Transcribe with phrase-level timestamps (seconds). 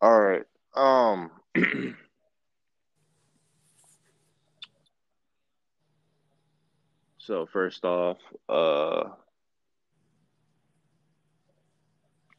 [0.00, 0.44] All right.
[0.74, 1.30] Um.
[7.18, 9.04] so first off, uh.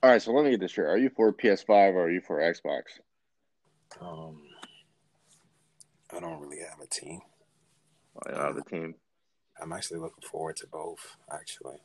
[0.04, 0.86] All right, so let me get this straight.
[0.86, 2.84] Are you for PS5 or are you for Xbox?
[4.00, 4.44] Um,
[6.16, 7.22] I don't really have a team.
[8.26, 8.94] I don't have a team.
[9.62, 11.18] I'm actually looking forward to both.
[11.32, 11.78] Actually,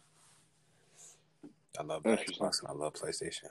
[1.79, 3.49] I love Xbox and I love PlayStation.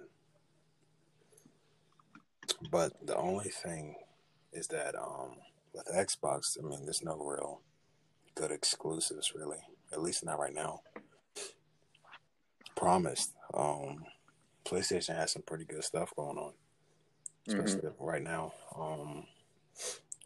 [2.70, 3.96] But the only thing
[4.54, 5.38] is that um,
[5.74, 7.62] with Xbox, I mean, there's no real
[8.36, 9.60] good exclusives, really.
[9.92, 10.82] At least not right now.
[12.76, 13.34] Promised.
[13.54, 14.06] Um,
[14.66, 16.54] PlayStation has some pretty good stuff going on,
[17.48, 18.04] especially mm-hmm.
[18.04, 18.54] right now.
[18.78, 19.26] Um,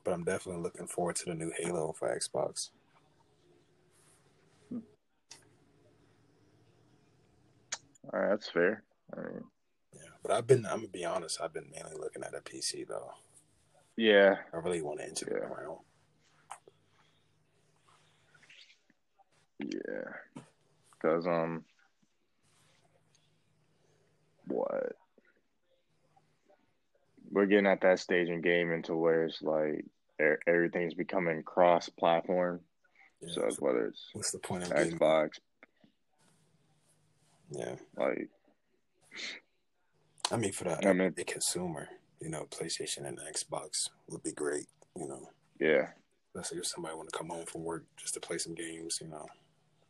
[0.04, 2.70] but I'm definitely looking forward to the new Halo for Xbox.
[8.14, 8.84] All right, that's fair.
[9.14, 9.55] I mean, yeah,
[10.26, 10.66] but I've been.
[10.66, 11.40] I'm gonna be honest.
[11.40, 13.12] I've been mainly looking at a PC though.
[13.96, 15.48] Yeah, I really want to enter yeah.
[15.48, 15.78] around.
[19.60, 20.48] Yeah,
[20.94, 21.64] because um,
[24.48, 24.94] what
[27.30, 29.86] we're getting at that stage in gaming to where it's like
[30.48, 32.62] everything's becoming cross-platform.
[33.22, 35.40] Yeah, so it's whether it's what's the point of Xbox,
[37.52, 37.76] yeah.
[37.98, 38.30] Like,
[40.32, 41.88] I mean, for the, I mean, the consumer,
[42.20, 45.30] you know, PlayStation and Xbox would be great, you know.
[45.60, 45.90] Yeah.
[46.34, 49.00] Let's say if somebody want to come home from work just to play some games,
[49.02, 49.26] you know,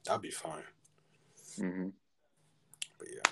[0.06, 0.64] that'd be fine.
[1.60, 1.88] Mm-hmm.
[3.00, 3.32] But yeah.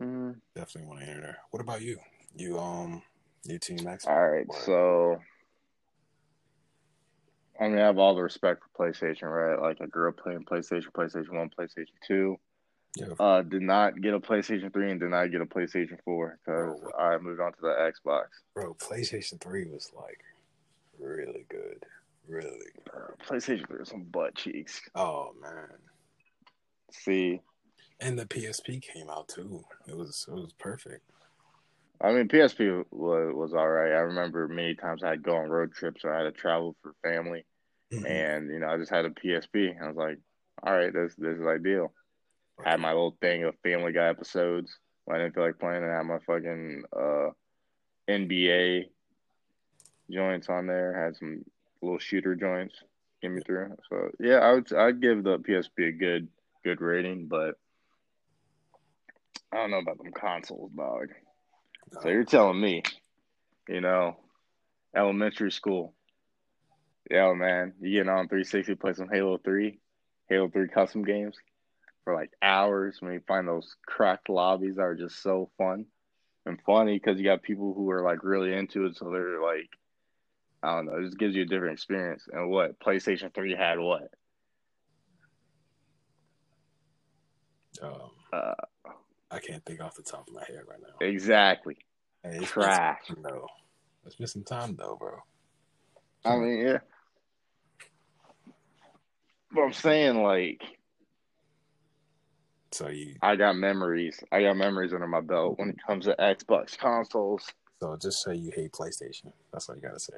[0.00, 0.30] Mm-hmm.
[0.54, 1.38] Definitely want to enter there.
[1.50, 1.98] What about you?
[2.34, 3.02] You um,
[3.44, 4.06] you team Xbox?
[4.06, 5.18] All right, so
[7.60, 9.60] I mean, I have all the respect for PlayStation, right?
[9.60, 12.38] Like I grew up playing PlayStation, PlayStation One, PlayStation Two.
[12.96, 13.06] Yeah.
[13.20, 16.80] Uh, did not get a PlayStation Three and did not get a PlayStation Four because
[16.98, 18.24] I moved on to the Xbox.
[18.54, 20.20] Bro, PlayStation Three was like
[20.98, 21.84] really good,
[22.28, 22.58] really.
[22.90, 23.26] Good.
[23.26, 24.80] PlayStation Three was some butt cheeks.
[24.94, 25.68] Oh man.
[26.90, 27.40] See.
[28.00, 29.62] And the PSP came out too.
[29.86, 31.04] It was it was perfect.
[32.02, 33.92] I mean, PSP was was all right.
[33.92, 36.94] I remember many times I'd go on road trips or I had to travel for
[37.02, 37.44] family,
[37.92, 38.06] mm-hmm.
[38.06, 39.80] and you know I just had a PSP.
[39.80, 40.18] I was like,
[40.62, 41.92] all right, this this is ideal.
[42.64, 44.78] I had my little thing of Family Guy episodes.
[45.10, 47.30] I didn't feel like playing, I had my fucking uh,
[48.08, 48.84] NBA
[50.10, 51.04] joints on there.
[51.04, 51.44] Had some
[51.82, 52.76] little shooter joints
[53.22, 53.76] get me through.
[53.88, 56.28] So yeah, I would I'd give the PSP a good
[56.64, 57.56] good rating, but
[59.52, 61.08] I don't know about them consoles, dog.
[62.02, 62.82] So you're telling me,
[63.68, 64.16] you know,
[64.94, 65.94] elementary school.
[67.10, 69.80] Yeah, man, you getting on 360, play some Halo 3,
[70.28, 71.34] Halo 3 custom games
[72.04, 72.98] for like hours.
[73.00, 75.86] When you find those cracked lobbies that are just so fun
[76.46, 78.96] and funny because you got people who are like really into it.
[78.96, 79.68] So they're like,
[80.62, 82.26] I don't know, it just gives you a different experience.
[82.30, 84.10] And what PlayStation 3 had what?
[87.82, 88.54] Um, uh,
[89.30, 91.06] I can't think off the top of my head right now.
[91.06, 91.76] Exactly.
[92.22, 93.00] Hey, it's Trash.
[93.22, 93.46] Though.
[94.04, 95.18] It's been some time though, bro.
[96.24, 96.78] I mean, yeah.
[99.52, 100.62] But I'm saying, like,
[102.80, 104.22] so you, I got memories.
[104.32, 107.44] I got memories under my belt when it comes to Xbox consoles.
[107.78, 109.32] So just say you hate PlayStation.
[109.52, 110.14] That's all you gotta say.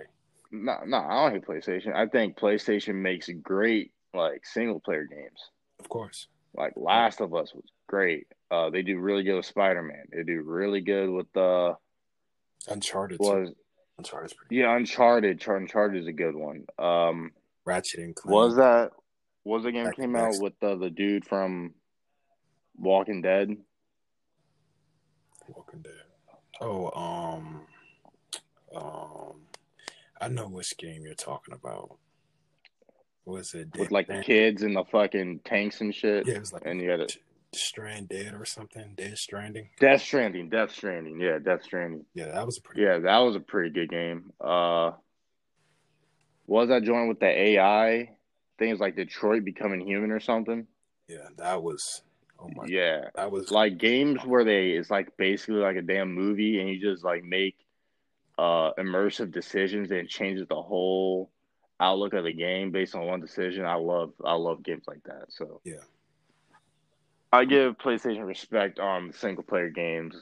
[0.53, 1.95] No, no, I don't hate PlayStation.
[1.95, 5.51] I think PlayStation makes great like single player games.
[5.81, 6.29] Of course.
[6.55, 8.27] Like Last of Us was great.
[8.51, 10.05] Uh, they do really good with Spider Man.
[10.13, 11.75] They do really good with uh,
[12.69, 13.19] Uncharted.
[13.19, 13.51] Was
[13.99, 14.37] Uncharted?
[14.51, 15.43] Yeah, Uncharted.
[15.45, 16.67] Uncharted is a good one.
[16.79, 17.33] Um,
[17.65, 18.35] Ratchet and Clank.
[18.35, 18.91] Was that
[19.45, 21.75] was the game came out with the the dude from
[22.77, 23.57] Walking Dead?
[25.49, 25.93] Walking Dead.
[26.61, 27.67] Oh, um,
[28.75, 29.43] um,
[30.21, 31.97] I know which game you're talking about.
[33.25, 36.27] Was it with like the kids and the fucking tanks and shit?
[36.27, 37.17] Yeah, it was like and you had it.
[37.55, 38.95] Strand Dead or something.
[38.97, 39.69] Dead Stranding.
[39.79, 40.49] Death Stranding.
[40.49, 41.21] Death Stranding.
[41.21, 42.05] Yeah, Death Stranding.
[42.15, 42.83] Yeah, that was a pretty.
[42.83, 44.33] Yeah, that was a pretty good game.
[44.41, 44.93] Uh,
[46.47, 48.11] was that joined with the AI
[48.59, 50.67] things like Detroit becoming human or something?
[51.09, 52.03] Yeah, that was.
[52.43, 52.67] Oh my.
[52.67, 56.69] Yeah, that was like games where they it's like basically like a damn movie and
[56.69, 57.57] you just like make
[58.39, 61.31] uh immersive decisions and changes the whole
[61.79, 63.65] outlook of the game based on one decision.
[63.65, 65.27] I love I love games like that.
[65.29, 65.85] So yeah.
[67.33, 70.15] I give PlayStation respect on single player games,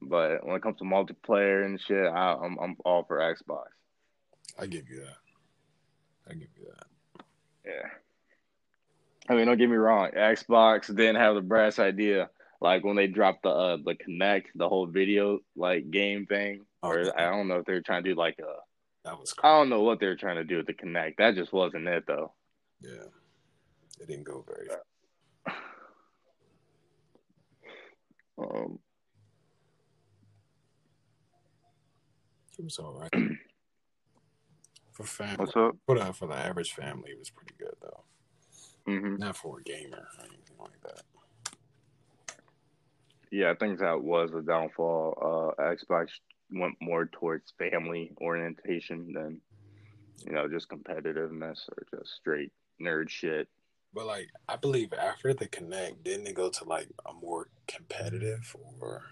[0.00, 3.64] but when it comes to multiplayer and shit, I, I'm, I'm all for Xbox.
[4.56, 6.30] I give you that.
[6.30, 7.24] I give you that.
[7.64, 7.88] Yeah.
[9.28, 10.10] I mean, don't get me wrong.
[10.16, 12.28] Xbox didn't have the brass idea
[12.60, 16.98] like when they dropped the uh, the Kinect, the whole video like game thing, or
[17.00, 17.10] Okay.
[17.16, 18.54] I don't know if they're trying to do like a
[19.04, 21.16] That was I don't know what they were trying to do with the Kinect.
[21.18, 22.32] That just wasn't it though.
[22.80, 23.04] yeah.
[24.00, 25.56] It didn't go very far.
[28.38, 28.78] Um,
[32.58, 33.12] It was all right.
[34.92, 35.76] for family, what's up?
[35.86, 38.04] for the for the average family, it was pretty good though.
[38.86, 41.02] Hmm Not for a gamer or anything like that.
[43.30, 45.54] Yeah, I think that was the downfall.
[45.58, 46.08] Uh, Xbox
[46.50, 49.40] went more towards family orientation than
[50.26, 53.48] you know just competitiveness or just straight nerd shit.
[53.94, 58.54] But like, I believe after the Kinect, didn't it go to like a more competitive
[58.80, 59.02] or?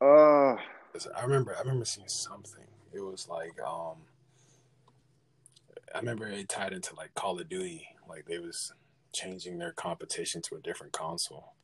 [0.00, 0.56] Uh,
[1.16, 2.66] I remember, I remember seeing something.
[2.92, 3.98] It was like, um,
[5.94, 8.72] I remember it tied into like Call of Duty, like they was
[9.12, 11.54] changing their competition to a different console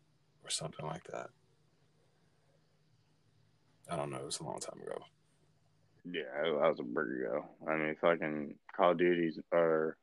[0.45, 1.29] or something like that.
[3.91, 4.19] I don't know.
[4.19, 4.99] It was a long time ago.
[6.05, 7.45] yeah, that was a big ago.
[7.69, 9.97] I mean, fucking Call of Duty's or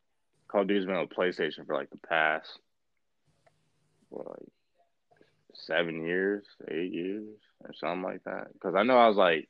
[0.47, 2.59] Call of Duty's been on PlayStation for like the past
[4.09, 4.49] what, like
[5.53, 7.27] seven years, eight years,
[7.63, 8.53] or something like that.
[8.53, 9.49] Because I know I was like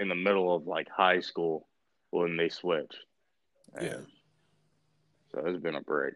[0.00, 1.68] in the middle of like high school
[2.10, 2.96] when they switched.
[3.82, 4.00] Yeah.
[5.32, 6.14] So it's been a break.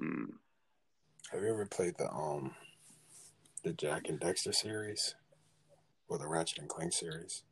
[0.00, 0.26] Mm.
[1.32, 2.54] Have you ever played the um
[3.64, 5.14] the Jak and Daxter series
[6.08, 7.42] or the Ratchet and Clank series?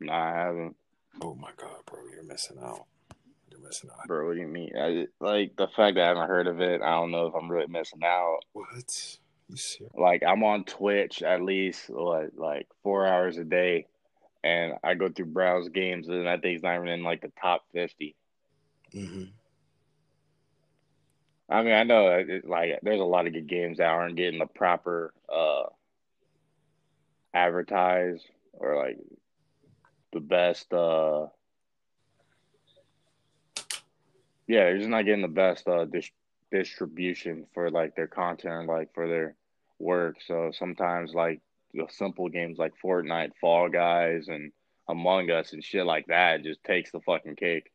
[0.00, 0.76] No, I haven't,
[1.20, 2.86] Oh my god, bro, you're missing out.
[3.50, 4.06] You're missing out.
[4.06, 4.26] bro.
[4.28, 4.70] What do you mean?
[4.80, 7.50] I, like the fact that I haven't heard of it, I don't know if I'm
[7.50, 8.38] really missing out.
[8.52, 9.18] What?
[9.94, 13.86] Like I'm on Twitch at least what like four hours a day,
[14.44, 17.32] and I go through browse games, and I think it's not even in like the
[17.40, 18.14] top fifty.
[18.94, 19.24] Mm-hmm.
[21.48, 24.38] I mean, I know it, like there's a lot of good games that aren't getting
[24.38, 25.64] the proper uh
[27.34, 28.98] advertised or like
[30.12, 31.26] the best uh
[34.46, 36.10] yeah, they're just not getting the best uh dis-
[36.52, 39.34] distribution for like their content, like for their
[39.80, 40.16] work.
[40.26, 41.40] So sometimes like
[41.72, 44.52] the simple games like Fortnite, Fall Guys, and
[44.88, 47.70] Among Us and shit like that just takes the fucking cake.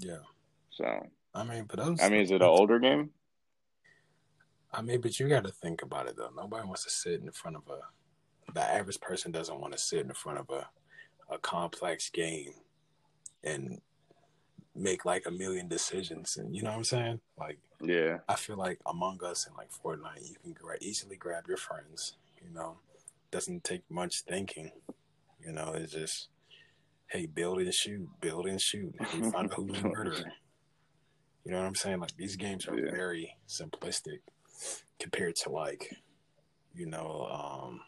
[0.00, 0.24] Yeah.
[0.70, 2.00] So I mean, but those.
[2.02, 3.10] I mean, is it an older game?
[4.72, 6.30] I mean, but you got to think about it though.
[6.34, 7.78] Nobody wants to sit in front of a.
[8.52, 12.52] The average person doesn't want to sit in front of a, a complex game,
[13.44, 13.80] and
[14.74, 16.36] make like a million decisions.
[16.36, 17.20] And you know what I'm saying?
[17.38, 18.18] Like, Yeah.
[18.28, 22.16] I feel like Among Us and like Fortnite, you can easily grab your friends.
[22.42, 22.78] You know,
[23.30, 24.70] doesn't take much thinking.
[25.44, 26.28] You know, it's just,
[27.08, 28.94] hey, build and shoot, build and shoot.
[29.32, 30.32] Find out who's murderer.
[31.44, 32.00] You know what I'm saying?
[32.00, 32.90] Like these games are Yeah.
[32.92, 34.20] very simplistic
[35.00, 35.96] compared to like,
[36.74, 37.80] you know, um,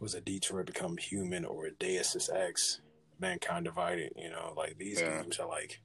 [0.00, 2.80] was a Detroit Become Human or a Deus Ex
[3.20, 4.12] Mankind Divided.
[4.16, 5.22] You know, like these Yeah.
[5.22, 5.80] games are like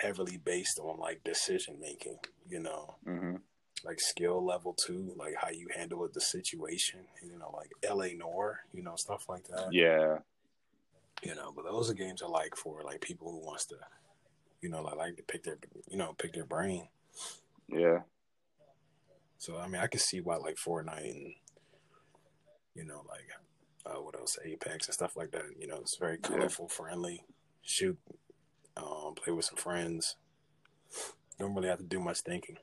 [0.00, 2.18] heavily based on like decision making.
[2.48, 3.36] You know, hmm
[3.84, 7.00] like skill level too, like how you handle the situation.
[7.22, 8.14] You know, like L.A.
[8.14, 8.60] Noire.
[8.72, 10.18] You know, stuff like that Yeah.
[11.22, 13.74] you know but those are games are like for like people who wants to
[14.60, 15.58] you know like, like to pick their
[15.88, 16.88] you know pick their brain
[17.68, 18.02] Yeah.
[19.38, 21.34] so i mean i can see why like fortnite and
[22.74, 23.26] you know like
[23.86, 26.28] uh, what else apex and stuff like that you know it's very Yeah.
[26.28, 27.24] colorful friendly
[27.62, 27.98] shoot
[28.78, 30.16] um play with some friends
[31.38, 32.56] don't really have to do much thinking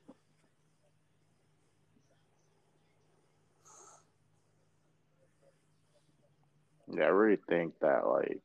[6.87, 8.39] Yeah, I really think that like,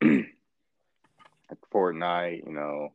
[0.02, 0.26] like
[1.72, 2.92] Fortnite, you know,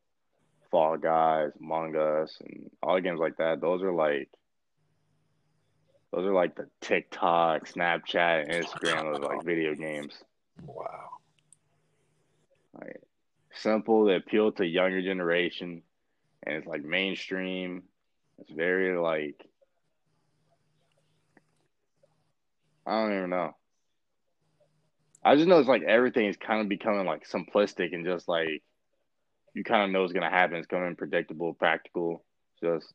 [0.72, 3.62] Fall Guys, Among Us, and all the games like that.
[3.62, 4.30] Those are like,
[6.12, 10.14] those are like the TikTok, Snapchat, and Instagram of like video games.
[10.66, 11.10] wow
[12.74, 13.02] Like
[13.58, 15.82] simple, they appeal to younger generation,
[16.44, 17.84] and it's like mainstream.
[18.40, 19.44] It's very like,
[22.86, 23.56] I don't even know.
[25.24, 28.64] I just know it's like everything is kind of becoming like simplistic and just like
[29.54, 30.58] you kind of know what's gonna happen.
[30.58, 32.24] It's coming predictable, practical.
[32.62, 32.94] Just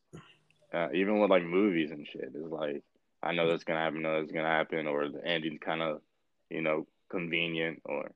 [0.72, 2.82] uh, even with like movies and shit, it's like
[3.22, 6.00] I know that's gonna happen, know that's gonna happen, or the ending's kind of
[6.48, 8.12] you know convenient or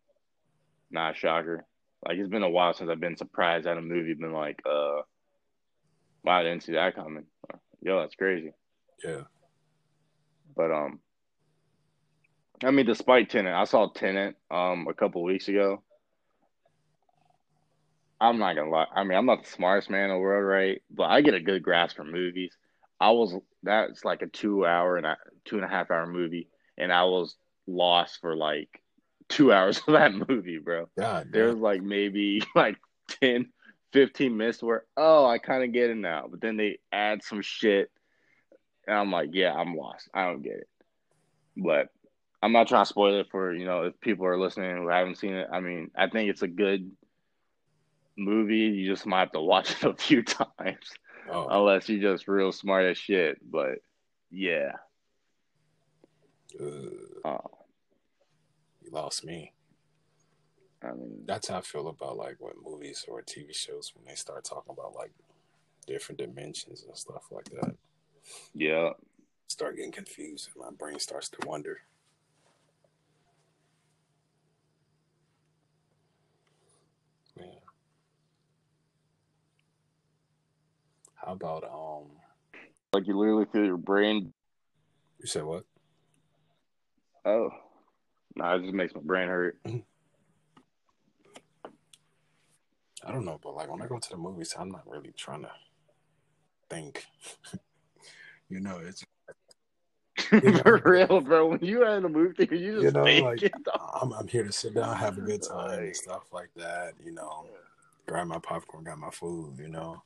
[0.91, 1.67] not a shocker.
[2.05, 5.03] Like it's been a while since I've been surprised at a movie, been like, uh,
[6.25, 7.25] wow, I didn't see that coming.
[7.83, 8.53] Yo, that's crazy.
[9.05, 9.23] yeah
[10.57, 11.01] But um,
[12.65, 15.83] I mean, despite Tenet, I saw Tenet um a couple weeks ago.
[18.21, 18.87] I'm not gonna lie.
[18.95, 20.83] I mean, I'm not the smartest man in the world, right?
[20.91, 22.57] But I get a good grasp for movies.
[22.99, 26.49] I was that's like a two hour and a two and a half hour movie,
[26.79, 27.37] and I was
[27.67, 28.83] lost for like
[29.29, 30.89] two hours of that movie, bro.
[30.99, 32.77] God, There was like maybe like
[33.21, 33.51] 10,
[33.93, 36.27] 15 minutes where, oh, I kind of get it now.
[36.31, 37.91] But then they add some shit,
[38.87, 40.09] and I'm like, yeah, I'm lost.
[40.15, 40.69] I don't get it.
[41.57, 41.89] But
[42.43, 45.19] I'm not trying to spoil it for, you know, if people are listening who haven't
[45.19, 45.49] seen it.
[45.51, 46.91] I mean, I think it's a good
[48.17, 48.57] movie.
[48.57, 50.93] You just might have to watch it a few times
[51.29, 53.39] Oh, unless you're just real smart as shit.
[53.51, 53.79] But
[54.31, 54.73] yeah.
[56.61, 57.39] uh, Uh,
[58.87, 59.53] you lost me.
[60.83, 64.15] I mean, That's how I feel about like what movies or TV shows when they
[64.15, 65.13] start talking about like
[65.87, 67.75] different dimensions and stuff like that.
[68.55, 68.91] yeah.
[69.49, 71.79] Start getting confused and my brain starts to wonder.
[77.39, 77.49] Man.
[81.15, 82.11] How about um
[82.93, 84.33] Like you literally feel your brain.
[85.21, 85.65] you said what?
[87.25, 87.51] Oh,
[88.37, 89.59] nah, it just makes my brain hurt.
[93.05, 95.43] I don't know, but like when I go to the movies, I'm not really trying
[95.43, 95.51] to
[96.69, 97.05] think.
[98.49, 99.05] you know, it's
[100.63, 101.47] For real, bro.
[101.47, 103.53] When you at a movie theater, you just You know, like-.
[104.01, 106.95] I'm I'm here to sit down, have a good time, and stuff like that.
[107.05, 107.47] You know,
[108.07, 109.59] grab my popcorn, grab my food.
[109.59, 110.03] You know,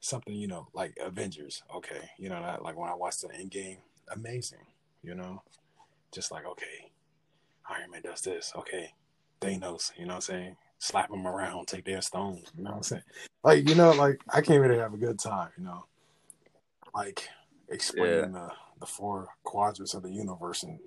[0.00, 1.62] something you know like Avengers.
[1.74, 3.78] Okay, you know that like when I watched the Endgame,
[4.12, 4.66] amazing.
[5.02, 5.42] You know,
[6.12, 6.90] just like okay,
[7.70, 8.52] Iron Man does this.
[8.56, 8.90] Okay,
[9.40, 9.92] Thanos.
[9.98, 10.56] You know what I'm saying?
[10.78, 12.50] Slap them around, take their stones.
[12.56, 13.02] You know what I'm saying?
[13.42, 15.50] Like you know, like I came here to have a good time.
[15.58, 15.84] You know,
[16.94, 17.28] like
[17.68, 20.78] explaining the the four quadrants of the universe and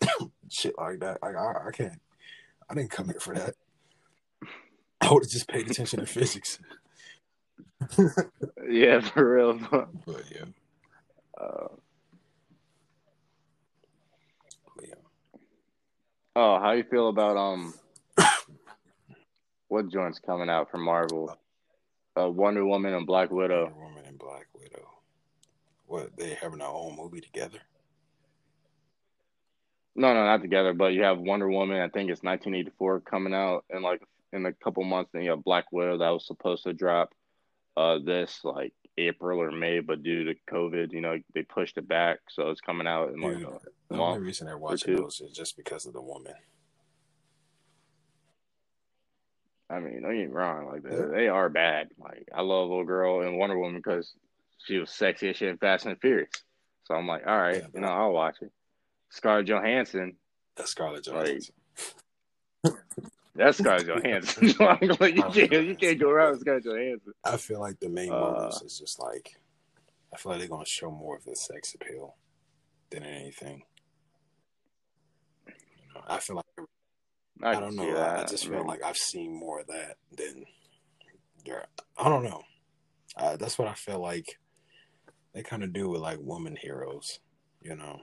[0.50, 1.18] shit like that.
[1.22, 2.00] Like I, I can't.
[2.68, 3.54] I didn't come here for that.
[5.00, 6.58] I would have just paid attention to physics.
[8.68, 9.58] Yeah, for real.
[10.06, 10.44] But yeah,
[11.40, 11.68] Uh,
[14.74, 14.94] but yeah.
[16.36, 17.74] Oh, how you feel about um,
[19.68, 21.36] what joints coming out from Marvel?
[22.18, 23.64] Uh, Wonder Woman and Black Widow.
[23.64, 24.86] Wonder Woman and Black Widow.
[25.86, 27.58] What they having their own movie together?
[29.94, 30.74] No, no, not together.
[30.74, 31.80] But you have Wonder Woman.
[31.80, 34.02] I think it's 1984 coming out in like
[34.32, 35.10] in a couple months.
[35.12, 37.14] Then you have Black Widow that was supposed to drop
[37.76, 41.86] uh this like April or May, but due to COVID, you know, they pushed it
[41.86, 42.18] back.
[42.30, 43.58] So it's coming out in like Dude, a
[43.94, 46.34] the only reason they're watching those is just because of the woman.
[49.68, 51.06] I mean, don't get me wrong, like they, Yeah.
[51.06, 51.88] they are bad.
[51.98, 54.14] Like I love little girl and Wonder Woman because
[54.64, 56.30] she was sexy as shit in Fast and Furious.
[56.84, 58.52] So I'm like, all right, Yeah, you know, I'll watch it.
[59.10, 60.16] Scarlett Johansson,
[60.56, 61.54] That's Scarlett Like, Johansson.
[63.36, 64.54] That's Scarlett Johansson.
[65.00, 67.12] like, you can't, you can't go around with Scarlett Johansson.
[67.24, 69.36] I feel like the main Uh, motives is just like
[70.12, 72.16] I feel like they're gonna show more of the sex appeal
[72.90, 73.62] than anything.
[75.46, 76.68] You know, I feel like
[77.42, 77.94] I, I, don't know.
[77.94, 78.18] that.
[78.18, 80.44] I just I feel mean, like I've seen more of that than
[81.44, 81.66] there.
[81.98, 82.42] I don't know.
[83.16, 84.38] Uh, that's what I feel like
[85.34, 87.20] they kind of do with like woman heroes.
[87.60, 88.00] You know.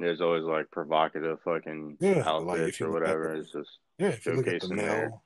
[0.00, 3.34] There's always like provocative fucking Yeah, like, outfits you or whatever.
[3.34, 4.76] the- It's just Yeah, if you look at the there.
[4.76, 5.22] male,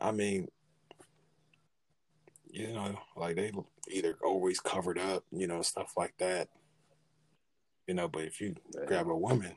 [0.00, 0.48] I mean,
[2.50, 3.52] you know, like they
[3.90, 6.48] either always covered up, you know, stuff like that.
[7.86, 8.54] You know, but if you
[8.86, 9.56] grab a woman,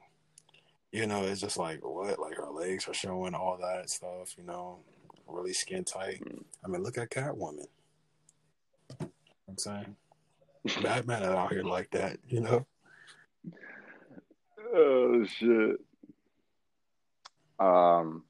[0.91, 4.43] you know, it's just like what, like her legs are showing all that stuff, you
[4.43, 4.79] know,
[5.27, 6.21] really skin tight.
[6.23, 6.43] Mm.
[6.63, 7.65] I mean, look at Catwoman.
[8.99, 9.09] You know
[9.47, 9.95] I'm saying
[10.83, 12.65] Batman out here like that, you know.
[14.73, 15.77] Oh shit.
[17.59, 18.23] Um.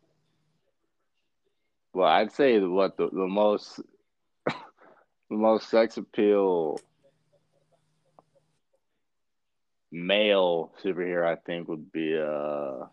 [1.94, 3.80] Well, I'd say what the the most
[4.46, 4.56] the
[5.30, 6.80] most sex appeal
[9.92, 12.86] male superhero I think would be uh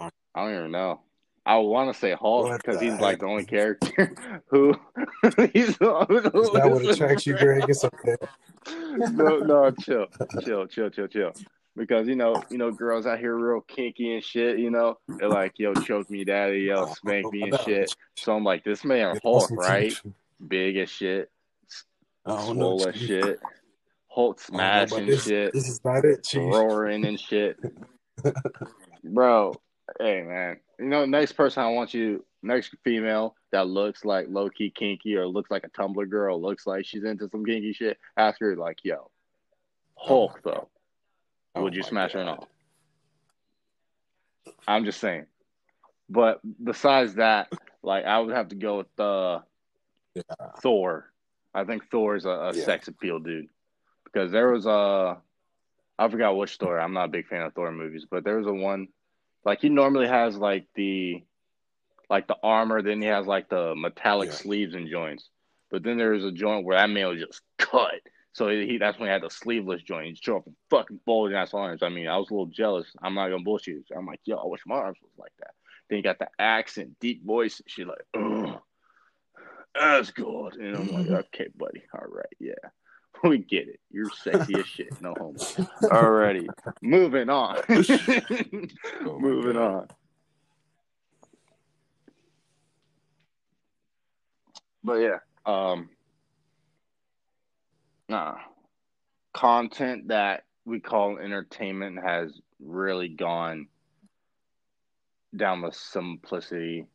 [0.00, 0.10] I
[0.44, 1.00] don't even know.
[1.46, 4.74] I want to say Hulk because he's like the only character who
[5.52, 7.64] he's the, Is that what attracts you, Greg?
[7.68, 8.16] It's okay.
[9.12, 10.06] no, no, chill,
[10.44, 11.32] chill, chill, chill, chill.
[11.76, 14.58] Because you know, you know, girls out here real kinky and shit.
[14.58, 16.62] You know, they're like, "Yo, choke me, daddy.
[16.62, 19.92] Yo, oh, spank me and shit." So I'm like, this man Hulk, right?
[20.48, 21.30] Big as shit,
[22.24, 22.78] I don't know.
[22.78, 23.40] swole as shit,
[24.08, 27.58] Hulk I don't know, but smashing this, shit, This is not it, roaring and shit.
[29.04, 29.54] Bro,
[30.00, 34.48] hey man, you know, next person I want you, next female that looks like low
[34.50, 37.98] key kinky or looks like a Tumblr girl, looks like she's into some kinky shit.
[38.16, 39.10] Ask her like, "Yo,
[39.96, 40.68] Hulk though."
[41.54, 42.48] Oh Would you smash her or not?
[44.68, 45.26] I'm just saying.
[46.08, 47.52] But besides that,
[47.82, 49.40] like I would have to go with uh,
[50.14, 50.22] Yeah.
[50.60, 51.12] Thor.
[51.54, 52.64] I think Thor is a, a Yeah.
[52.64, 53.48] sex appeal dude
[54.04, 55.18] because there was a
[55.98, 56.78] I forgot which Thor.
[56.78, 58.88] I'm not a big fan of Thor movies, but there was a one
[59.46, 61.22] like he normally has like the
[62.10, 64.34] like the armor, then he has like the metallic Yeah.
[64.34, 65.30] sleeves and joints.
[65.70, 68.00] But then there was a joint where that man was just cut.
[68.32, 70.08] So he that's when he had the sleeveless joint.
[70.08, 71.82] He'd show up in fucking bulging ass arms.
[71.82, 72.88] I mean, I was a little jealous.
[73.02, 73.96] I'm not gonna bullshit you.
[73.96, 75.52] I'm like, yo, I wish my arms was like that.
[75.88, 77.60] Then he got the accent, deep voice.
[77.60, 78.60] And she like, oh,
[79.74, 80.56] that's good.
[80.56, 81.14] And I'm like, mm-hmm.
[81.14, 81.82] okay, buddy.
[81.94, 82.54] All right, yeah.
[83.24, 83.80] We get it.
[83.90, 85.00] You're sexy as shit.
[85.00, 85.38] No homo.
[85.82, 86.46] Alrighty.
[86.82, 87.58] Moving on.
[89.04, 89.74] Oh Moving God.
[89.74, 89.88] on.
[94.84, 95.88] But yeah, um
[98.08, 98.36] nah.
[99.32, 103.68] Content that we call entertainment has really gone
[105.34, 106.86] down the simplicity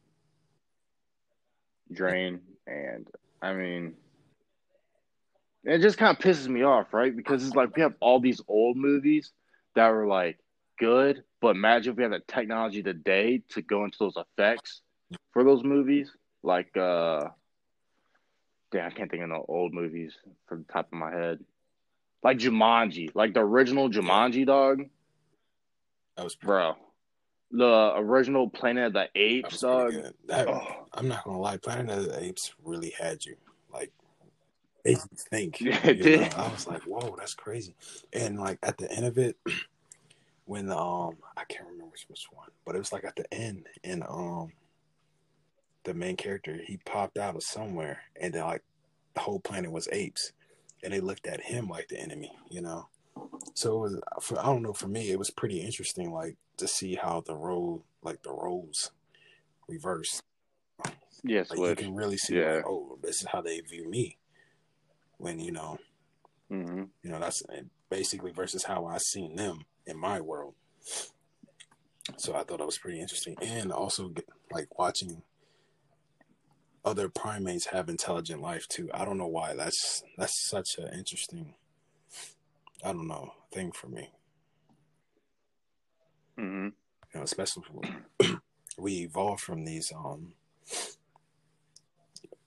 [1.92, 3.08] drain and
[3.42, 3.96] I mean
[5.64, 7.16] it just kind of pisses me off, right?
[7.16, 9.32] Because it's like we have all these old movies
[9.76, 10.40] that were like
[10.80, 14.82] good, but imagine if we had the technology today to go into those effects
[15.32, 16.12] for those movies.
[16.44, 17.26] Like uh
[18.72, 20.14] damn, I can't think of no old movies
[20.48, 21.40] from the top of my head.
[22.24, 24.84] Like Jumanji, like the original Jumanji dog,
[26.18, 26.76] That was, bro.
[27.52, 29.94] The original Planet of the Apes dog.
[30.28, 33.36] That, Oh, I'm not gonna lie, Planet of the Apes really had you.
[33.74, 33.92] Like
[34.86, 35.62] made you think.
[35.62, 36.20] Yeah, it did.
[36.22, 36.38] know?
[36.38, 37.76] I was like, whoa, that's crazy.
[38.14, 39.38] And like at the end of it,
[40.46, 43.32] when the, um I can't remember which, which one, but it was like at the
[43.34, 44.52] end and um
[45.84, 48.64] the main character he popped out of somewhere and then like
[49.16, 50.32] the whole planet was apes
[50.84, 52.88] and they looked at him like the enemy, you know.
[53.54, 56.68] So it was for I don't know, for me it was pretty interesting like to
[56.68, 58.92] see how the role like the roles
[59.68, 60.22] reversed.
[61.24, 62.56] Yes, Like you can really see Yeah.
[62.56, 64.18] like, oh, this is how they view me.
[65.22, 65.78] When, you know,
[66.50, 67.44] hmm you know, that's
[67.90, 70.56] basically versus how I seen them in my world.
[72.18, 73.38] So I thought that was pretty interesting.
[73.42, 74.14] And also
[74.52, 75.22] like watching
[76.84, 78.90] other primates have intelligent life too.
[78.94, 79.56] I don't know why.
[79.56, 81.54] That's that's such an interesting
[82.84, 84.10] I don't know, thing for me.
[86.38, 86.70] hmm
[87.14, 87.64] You know, especially
[88.78, 90.34] we evolved from these um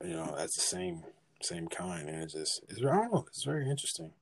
[0.03, 1.05] you know, as the same
[1.45, 4.13] same kind and it's just it's I don't know, it's very interesting.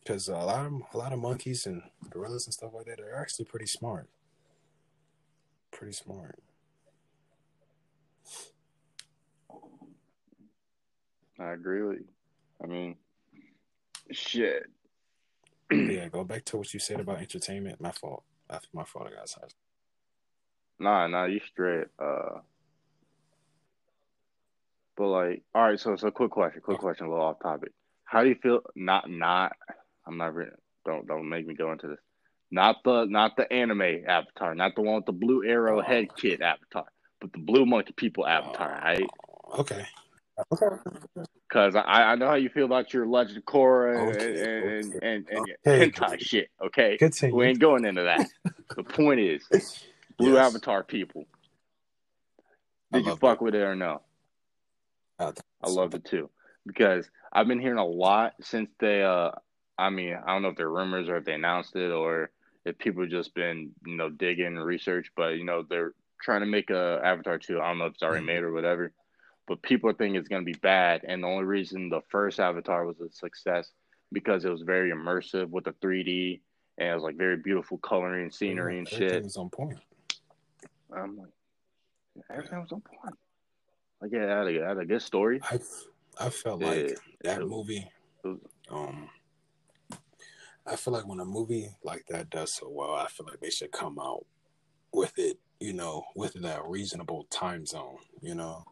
[0.00, 3.20] Because a lot of a lot of monkeys and gorillas and stuff like that are
[3.20, 4.08] actually pretty smart.
[5.70, 6.38] Pretty smart.
[11.38, 12.08] I agree with you.
[12.62, 12.96] I mean,
[14.10, 14.66] shit.
[15.70, 17.80] Yeah, go back to what you said about entertainment.
[17.80, 18.24] My fault.
[18.48, 19.08] That's my fault.
[19.12, 19.54] I got size.
[20.78, 21.88] Nah, nah, you straight.
[21.98, 22.40] Uh,
[24.98, 25.80] but like, all right.
[25.80, 27.72] So, so quick question, quick question, a little off topic.
[28.04, 28.60] How do you feel?
[28.74, 29.52] Not, not.
[30.06, 30.34] I'm not.
[30.34, 30.46] Re-
[30.84, 31.98] don't, don't make me go into this.
[32.50, 35.82] Not the, not the anime avatar, not the one with the blue arrow oh.
[35.82, 36.86] head kid avatar,
[37.20, 38.84] but the blue monkey people avatar, oh.
[38.84, 39.08] right?
[39.60, 39.86] Okay.
[40.52, 40.76] Okay.
[41.48, 44.94] Because I, I know how you feel about your Legend of Korra and, Okay, and,
[44.96, 45.06] okay.
[45.06, 45.84] and, and, Okay.
[45.84, 46.48] and hentai shit.
[46.64, 47.36] Okay, Continue.
[47.36, 48.26] we ain't going into that.
[48.76, 49.46] the point is,
[50.16, 50.46] blue Yes.
[50.46, 51.26] avatar people.
[52.92, 54.00] I Did you loved fuck with it or no?
[55.18, 56.30] I, I loved it too
[56.66, 59.02] because I've been hearing a lot since they.
[59.02, 59.30] Uh,
[59.78, 62.30] I mean, I don't know if they're rumors or if they announced it or
[62.64, 66.46] if people just been you know digging and research, but you know they're trying to
[66.46, 67.60] make a Avatar two.
[67.60, 68.26] I don't know if it's already Mhm.
[68.26, 68.92] made or whatever,
[69.46, 73.00] but people think it's gonna be bad, and the only reason the first Avatar was
[73.00, 73.70] a success
[74.12, 76.40] because it was very immersive with the 3D
[76.78, 79.22] and it was like very beautiful coloring and scenery and Everything shit.
[79.24, 79.78] was on point.
[80.96, 81.28] I'm like,
[82.30, 83.14] everything was on point.
[84.00, 85.40] Like, yeah, it had a, it had a good story.
[85.42, 85.58] I
[86.20, 87.90] I felt Yeah, like that movie.
[88.24, 88.38] was-
[88.70, 89.08] Um,
[90.66, 93.50] I feel like when a movie like that does so well, I feel like they
[93.50, 94.26] should come out
[94.92, 97.96] with it, you know, within a reasonable time zone.
[98.20, 98.64] You know,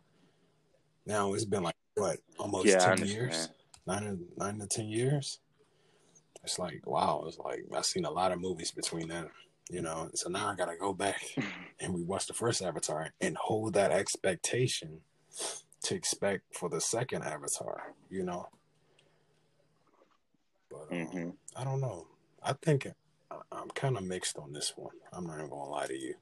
[1.07, 3.49] now it's been like what almost Yeah, ten years,
[3.87, 5.41] nine nine to ten years.
[6.45, 9.31] It's like wow, it's like I've seen a lot of movies between them.
[9.71, 11.23] You know, so now I gotta go back
[11.81, 15.01] and we watch the first Avatar and hold that expectation
[15.83, 17.95] to expect for the second Avatar.
[18.11, 18.49] You know,
[20.71, 22.07] but um, hmm I don't know.
[22.43, 22.87] I think
[23.31, 24.95] I- I'm kind of mixed on this one.
[25.13, 26.15] I'm not even gonna lie to you.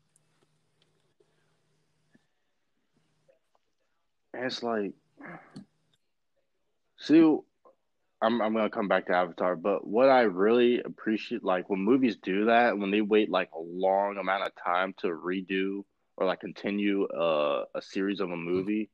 [4.34, 4.92] It's like,
[6.98, 7.20] see,
[8.22, 12.16] I'm I'm gonna come back to Avatar, but what I really appreciate, like when movies
[12.16, 15.84] do that, when they wait like a long amount of time to redo
[16.16, 18.88] or like continue a, a series of a movie,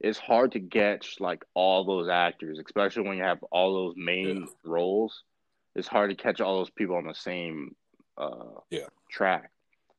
[0.00, 4.40] it's hard to catch like all those actors, especially when you have all those main
[4.42, 4.46] Yeah.
[4.64, 5.22] roles.
[5.74, 7.74] It's hard to catch all those people on the same
[8.18, 8.88] uh, Yeah.
[9.10, 9.50] track.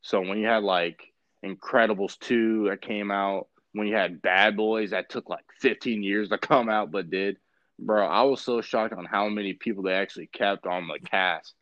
[0.02, 1.14] So when you had like
[1.46, 6.30] Incredibles two that came out, when you had Bad Boys that took like 15 years
[6.30, 7.38] to come out but did,
[7.78, 11.54] bro, I was so shocked on how many people they actually kept on the cast.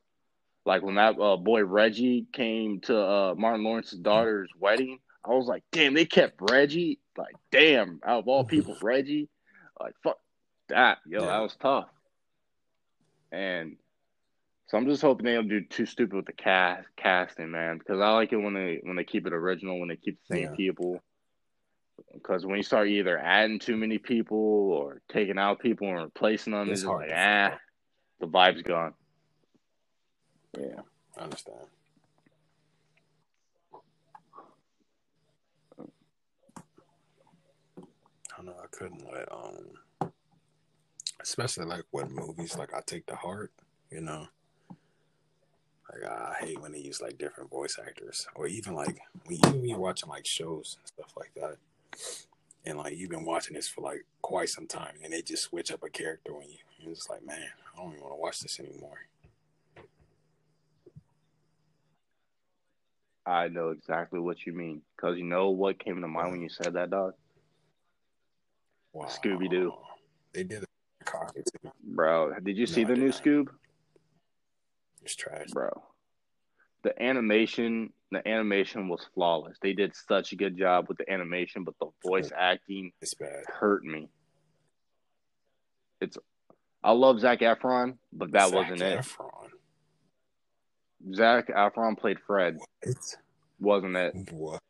[0.65, 5.47] Like when that uh, boy Reggie came to uh, Martin Lawrence's daughter's wedding, I was
[5.47, 6.99] like, damn, they kept Reggie.
[7.17, 9.29] Like, damn, out of all people, Reggie.
[9.79, 10.19] Like, fuck
[10.69, 11.27] that, yo, Yeah.
[11.27, 11.89] that was tough.
[13.31, 13.77] And
[14.67, 17.99] so I'm just hoping they don't do too stupid with the cast casting, man, because
[17.99, 20.43] I like it when they when they keep it original, when they keep the same
[20.43, 20.55] Yeah.
[20.55, 21.01] people.
[22.13, 26.51] Because when you start either adding too many people or taking out people and replacing
[26.53, 27.57] them, It's it's, just like ah,
[28.19, 28.93] the vibe's gone.
[30.57, 30.81] Yeah.
[31.17, 31.67] I understand.
[38.65, 40.11] I couldn't let um
[41.21, 43.51] especially like what movies like I take to heart,
[43.91, 44.27] you know.
[45.91, 48.27] Like I hate when they use like different voice actors.
[48.35, 51.57] Or even like when you when you're watching like shows and stuff like that.
[52.65, 55.71] And like you've been watching this for like quite some time and they just switch
[55.71, 56.57] up a character on you.
[56.81, 59.07] And it's like, man, I don't even want to watch this anymore.
[63.27, 64.81] I know exactly what you mean.
[64.95, 67.13] Because you know what came to mind when you said that, dog?
[68.95, 69.07] Wow.
[69.07, 69.73] Scooby-Doo.
[70.33, 70.69] They did it.
[71.03, 71.69] Copy too.
[71.83, 73.23] Bro, did you see No, I the new didn't.
[73.23, 73.47] Scoob?
[75.03, 75.49] It's trash.
[75.51, 75.83] Bro.
[76.83, 79.57] The animation, the animation was flawless.
[79.61, 83.43] They did such a good job with the animation, but the voice acting It's bad.
[83.47, 84.07] hurt me.
[85.99, 86.17] It's
[86.83, 88.99] I love Zac Efron, but that Zac wasn't it.
[88.99, 89.49] Efron.
[91.15, 93.17] Zac Efron played Fred, It's
[93.59, 94.15] wasn't it?
[94.31, 94.61] what?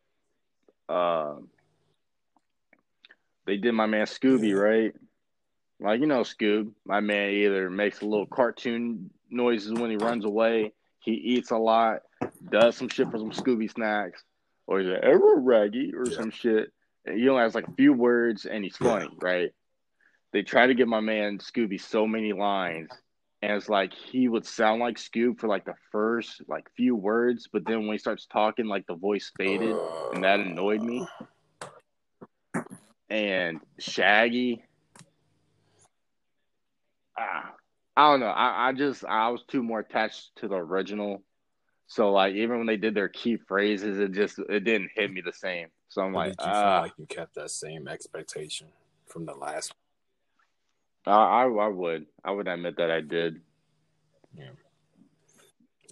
[0.88, 1.36] Uh,
[3.46, 4.92] they did my man Scooby, right?
[5.80, 10.24] Like you know, Scoob, my man either makes a little cartoon noises when he runs
[10.24, 12.00] away, he eats a lot,
[12.50, 14.22] does some shit for some Scooby snacks,
[14.66, 16.16] or he's like ever raggy or Yeah.
[16.16, 16.72] some shit.
[17.04, 19.52] And he only has like a few words and he's funny, right?
[20.32, 22.90] They try to give my man Scooby so many lines,
[23.42, 27.48] and it's like he would sound like Scoob for like the first like few words,
[27.52, 29.76] but then when he starts talking, like the voice faded
[30.12, 31.06] and that annoyed me.
[33.08, 34.64] And Shaggy,
[37.18, 37.52] ah,
[37.96, 38.26] I don't know.
[38.26, 41.22] I, I just I was too more attached to the original,
[41.86, 45.20] so like even when they did their key phrases, it just it didn't hit me
[45.20, 45.68] the same.
[45.88, 48.68] So I'm But like, did you feel like you kept that same expectation
[49.06, 49.72] from the last?
[51.06, 53.40] I, I I would I would admit that I did.
[54.36, 54.50] Yeah.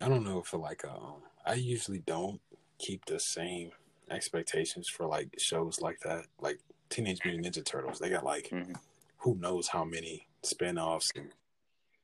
[0.03, 2.41] I don't know for like um, I usually don't
[2.79, 3.71] keep the same
[4.11, 6.59] expectations for like shows like that, like
[6.95, 7.99] Teenage Mutant Ninja Turtles.
[7.99, 8.77] They got like Mhm.
[9.19, 11.11] who knows how many spin-offs.
[11.17, 11.33] And,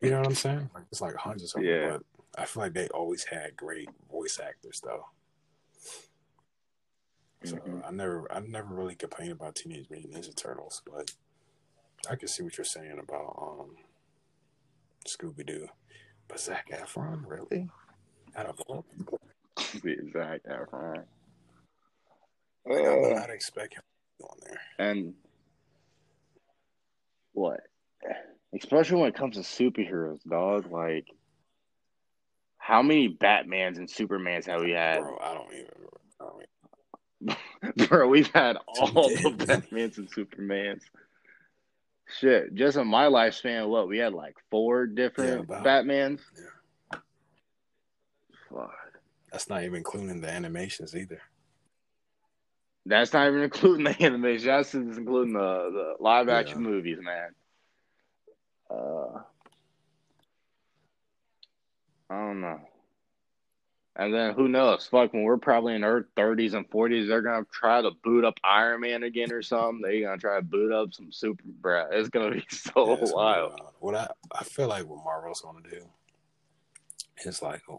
[0.01, 0.69] you know what I'm saying?
[0.75, 1.91] Like it's like hundreds of Yeah.
[1.91, 2.05] them.
[2.33, 5.07] But I feel like they always had great voice actors though.
[7.45, 7.87] So Mhm.
[7.87, 11.15] I never, I never really complained about Teenage Mutant Ninja Turtles, but
[12.09, 13.77] I can see what you're saying about um,
[15.07, 15.69] Scooby Doo.
[16.29, 17.71] But Zac Efron, really?
[18.35, 18.85] Out of all,
[19.59, 21.07] Zac Efron.
[22.67, 23.83] like, I would Uh, not expect him
[24.23, 24.61] on there.
[24.79, 25.15] and
[27.33, 27.61] what?
[28.55, 30.71] Especially when it comes to superheroes, dog.
[30.71, 31.07] Like,
[32.59, 35.01] how many Batmans and Supermans have we had?
[35.01, 35.67] Bro, I don't even.
[36.21, 36.47] I don't even
[37.89, 40.81] Bro, we've had all the Batmans and Supermans.
[42.19, 46.19] Shit, just in my lifespan, what we had like four different Yeah, Batmans.
[46.37, 46.99] Yeah.
[48.51, 48.75] Fuck.
[49.31, 51.21] that's not even including the animations either.
[52.87, 54.49] That's not even including the animation.
[54.49, 56.69] That's including the, the live action Yeah.
[56.69, 57.35] movies, man.
[58.71, 59.23] Uh,
[62.09, 62.61] I don't know.
[63.97, 64.87] And then who knows?
[64.87, 68.35] Fuck, when we're probably in our 30s and 40s, they're gonna try to boot up
[68.45, 69.83] Iron Man again or something.
[69.83, 71.43] They're gonna try to boot up some super.
[71.61, 73.53] Bruh, it's gonna be so Yeah, gonna wild.
[73.81, 75.83] What I, I feel like what Marvel's going to do
[77.27, 77.77] is like, uh,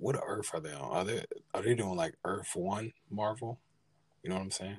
[0.00, 0.80] what, Earth are they on?
[0.90, 3.60] Are they are they doing like Earth One Marvel?
[4.22, 4.78] You know what I'm saying?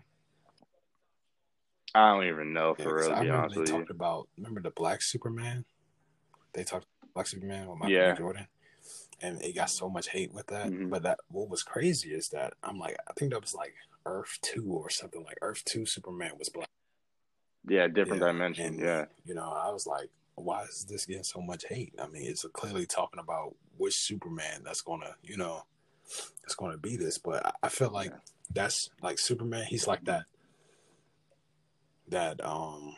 [1.93, 3.11] I don't even know for real.
[3.11, 3.77] I To be remember honest they with you.
[3.77, 4.27] talked about.
[4.37, 5.65] Remember the Black Superman?
[6.53, 8.15] They talked Black Superman with Michael Yeah.
[8.15, 8.47] Jordan,
[9.21, 10.69] and it got so much hate with that.
[10.71, 10.89] Mhm.
[10.89, 13.73] But that what was crazy is that I'm like, I think that was like
[14.05, 16.69] Earth Two or something like Earth Two Superman was black.
[17.67, 18.65] Yeah, different Yeah, dimension.
[18.65, 19.05] and, Yeah.
[19.25, 21.93] You know, I was like, why is this getting so much hate?
[22.01, 25.63] I mean, it's clearly talking about which Superman that's gonna, you know,
[26.41, 27.17] that's gonna be this.
[27.17, 28.11] But I, I feel like
[28.53, 29.65] that's like Superman.
[29.65, 30.25] He's like that,
[32.07, 32.95] that um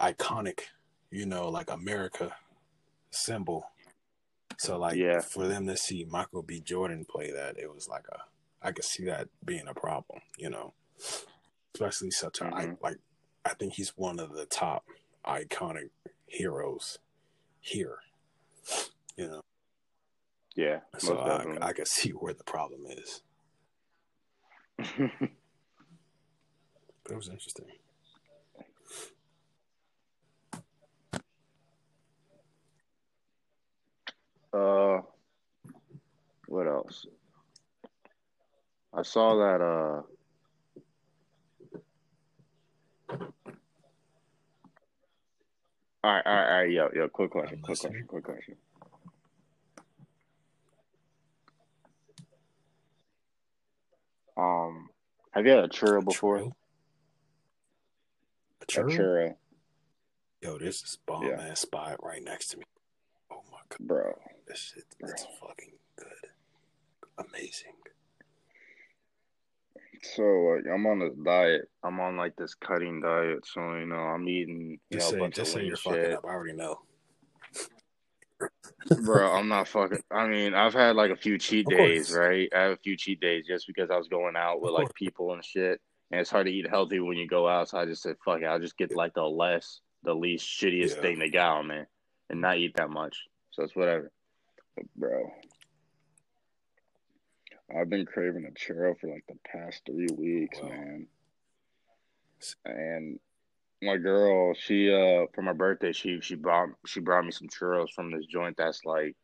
[0.00, 0.60] iconic,
[1.10, 2.34] you know, like America
[3.10, 3.66] symbol.
[4.58, 5.20] So like, Yeah.
[5.20, 6.60] for them to see Michael B.
[6.60, 8.18] Jordan play that, it was like a,
[8.60, 10.74] I could see that being a problem, you know,
[11.74, 12.82] especially such a I, Mhm.
[12.82, 12.98] like,
[13.44, 14.84] I think he's one of the top
[15.24, 15.90] iconic
[16.32, 16.98] heroes
[17.60, 17.98] here,
[19.16, 19.40] you know.
[20.56, 21.68] Yeah, So I.
[21.68, 23.22] I can see where the problem is.
[27.04, 27.66] But it was interesting.
[34.52, 35.00] uh,
[36.46, 37.06] what else?
[38.94, 39.60] I saw that.
[39.60, 40.02] Uh,
[46.04, 46.70] all right, all right, all right.
[46.70, 47.08] Yo, yo.
[47.08, 47.60] Quick question.
[47.62, 48.04] Quick question.
[48.08, 48.56] Quick question.
[54.36, 54.88] Um,
[55.32, 56.38] have you had a churro before?
[56.38, 56.52] Churro?
[58.60, 59.34] A A churro?
[60.40, 61.40] Yo, there's this bomb Yeah.
[61.40, 62.64] ass spot right next to me.
[63.30, 64.18] Oh my god, bro.
[64.46, 66.30] this shit, it's fucking good,
[67.18, 67.74] amazing.
[70.02, 71.68] So like, I'm on this diet.
[71.84, 73.46] I'm on like this cutting diet.
[73.46, 76.02] So you know, I'm eating you Just know a bunch just of say you're fucking
[76.02, 76.12] shit.
[76.14, 76.24] up.
[76.24, 76.80] I already know.
[79.04, 80.02] Bro, I'm not fucking.
[80.10, 82.48] I mean, I've had like a few cheat days, right?
[82.54, 85.32] I have a few cheat days just because I was going out with like people
[85.32, 87.68] and shit, and it's hard to eat healthy when you go out.
[87.68, 90.96] So I just said, "Fuck it, I'll just get like the less, the least shittiest
[90.96, 91.00] Yeah.
[91.00, 91.82] thing they got on me,
[92.28, 93.16] and not eat that much."
[93.52, 94.10] So it's whatever.
[94.76, 95.32] But bro,
[97.78, 100.68] I've been craving a churro for like the past three weeks, Wow.
[100.68, 101.06] man.
[102.64, 103.20] And
[103.82, 107.90] my girl, she uh for my birthday, she she brought she brought me some churros
[107.92, 109.16] from this joint that's like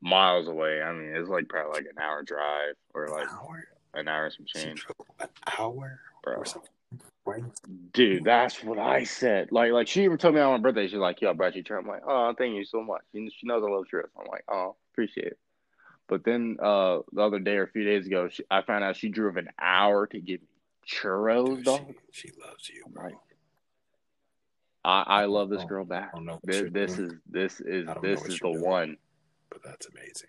[0.00, 0.82] miles away.
[0.82, 3.64] I mean, it's like probably like an hour drive or like An hour?
[3.94, 4.86] an hour and some change.
[5.20, 5.28] An
[5.58, 6.00] hour?
[6.22, 6.34] bro.
[6.34, 6.70] Or something?
[7.24, 7.42] Right?
[7.92, 9.52] Dude, that's what I said.
[9.52, 10.88] Like, like she even told me on my birthday.
[10.88, 13.28] She's like, "Yo, I brought you churros." I'm like, "Oh, thank you so much." She
[13.44, 14.08] knows I love churros.
[14.18, 15.38] I'm like, "Oh, appreciate it."
[16.08, 18.96] But then uh the other day or a few days ago, she, I found out
[18.96, 20.48] she drove an hour to get me
[20.86, 21.94] churros, Dude, dog.
[22.10, 23.04] she, she loves you, bro.
[23.04, 23.14] like,
[24.84, 26.10] I, I love this girl back.
[26.12, 28.60] I don't know This, this is this is I don't know this is the doing.
[28.62, 28.96] one.
[29.50, 30.28] but that's amazing.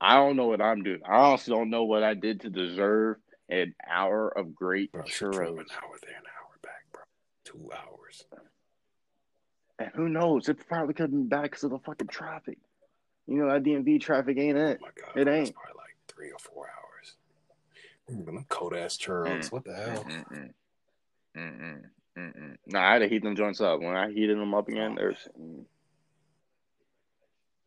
[0.00, 1.00] I don't know what I'm doing.
[1.04, 5.32] I also don't know what I did to deserve an hour of great Bro, churros.
[5.32, 7.02] an hour there, an hour back, bro.
[7.44, 8.24] Two hours.
[9.78, 10.48] And who knows?
[10.48, 12.58] It probably could have been bad because of the fucking traffic.
[13.26, 14.80] You know that DMV traffic ain't Oh it.
[14.80, 15.54] my god, It ain't.
[15.54, 17.14] probably like three or four hours.
[18.10, 19.48] Ooh, them cold ass churros.
[19.48, 19.52] Mm.
[19.52, 20.04] What the hell?
[20.04, 20.50] Mm-mm.
[21.36, 21.82] Mm-mm.
[22.18, 22.56] Mm-mm.
[22.66, 23.80] No, I had to heat them joints up.
[23.80, 25.64] When I heated them up again, Oh, there's mm,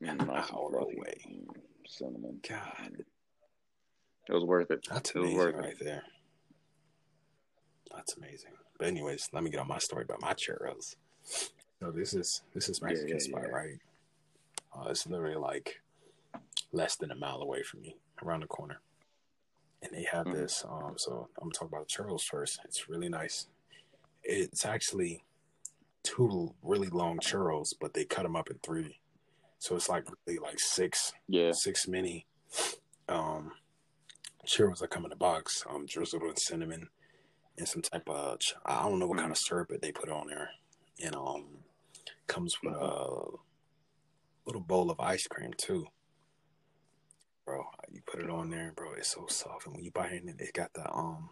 [0.01, 0.97] An mm, nice hour fluffy.
[0.97, 1.13] away.
[1.27, 1.47] Mm,
[1.87, 2.39] cinnamon.
[2.47, 3.03] God,
[4.29, 4.85] It was worth it.
[4.89, 5.59] that's It was amazing worth it.
[5.61, 6.03] right there.
[7.95, 8.51] That's amazing.
[8.77, 10.95] But anyways, let me get on my story about my churros.
[11.79, 13.55] So this is this is Yeah, Mexican yeah, spot, yeah.
[13.55, 13.79] right?
[14.75, 15.81] Uh, it's literally like
[16.71, 18.81] less than a mile away from me, around the corner.
[19.81, 20.33] And they have Mhm.
[20.33, 20.63] this.
[20.65, 22.59] Um, so I'm gonna talk about the churros first.
[22.65, 23.47] It's really nice.
[24.23, 25.23] It's actually
[26.03, 28.99] two really long churros, but they cut them up in three.
[29.59, 31.51] So it's like really like six Yeah.
[31.51, 32.25] six mini
[33.07, 33.53] um
[34.45, 36.89] churros that come in a box, um drizzled with cinnamon
[37.57, 40.27] and some type of I don't know what kind of syrup that they put on
[40.27, 40.51] there.
[41.03, 41.63] And um
[42.27, 43.27] comes with a
[44.45, 45.87] little bowl of ice cream too.
[47.45, 49.67] Bro, you put it on there, bro, it's so soft.
[49.67, 51.31] And when you bite in it, it got the um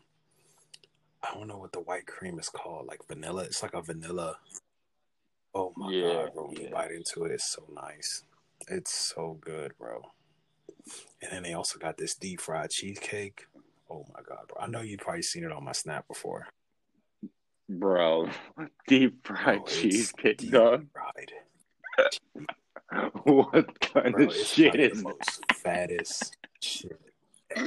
[1.23, 3.43] I don't know what the white cream is called, like vanilla.
[3.43, 4.37] It's like a vanilla.
[5.53, 6.47] Oh my Yeah, god, bro!
[6.47, 8.23] When you bite into it, it's so nice.
[8.67, 10.01] It's so good, bro.
[11.21, 13.47] And then they also got this deep fried cheesecake.
[13.89, 14.57] Oh my god, bro!
[14.61, 16.47] I know you've probably seen it on my snap before.
[17.69, 18.29] Bro,
[18.87, 20.87] deep fried Bro, cheesecake, deep dog.
[20.93, 21.31] fried.
[23.23, 25.03] What kind Bro, of shit is the that?
[25.03, 26.99] most fattest shit.
[27.55, 27.61] Yo.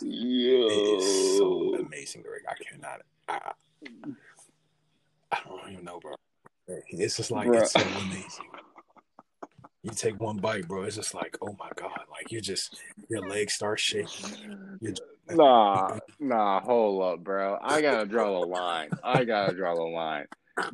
[0.00, 2.42] It is so amazing, Greg.
[2.48, 3.02] I cannot.
[3.28, 3.52] I,
[5.32, 6.14] I don't even know, bro.
[6.88, 7.62] It's just like Bruh.
[7.62, 8.46] it's so amazing.
[9.82, 10.82] You take one bite, bro.
[10.82, 12.00] It's just like, oh my god!
[12.10, 14.78] Like you just your legs start shaking.
[15.30, 17.58] Nah, nah, hold up, bro.
[17.62, 18.90] I gotta draw the line.
[19.02, 20.26] I gotta draw the line.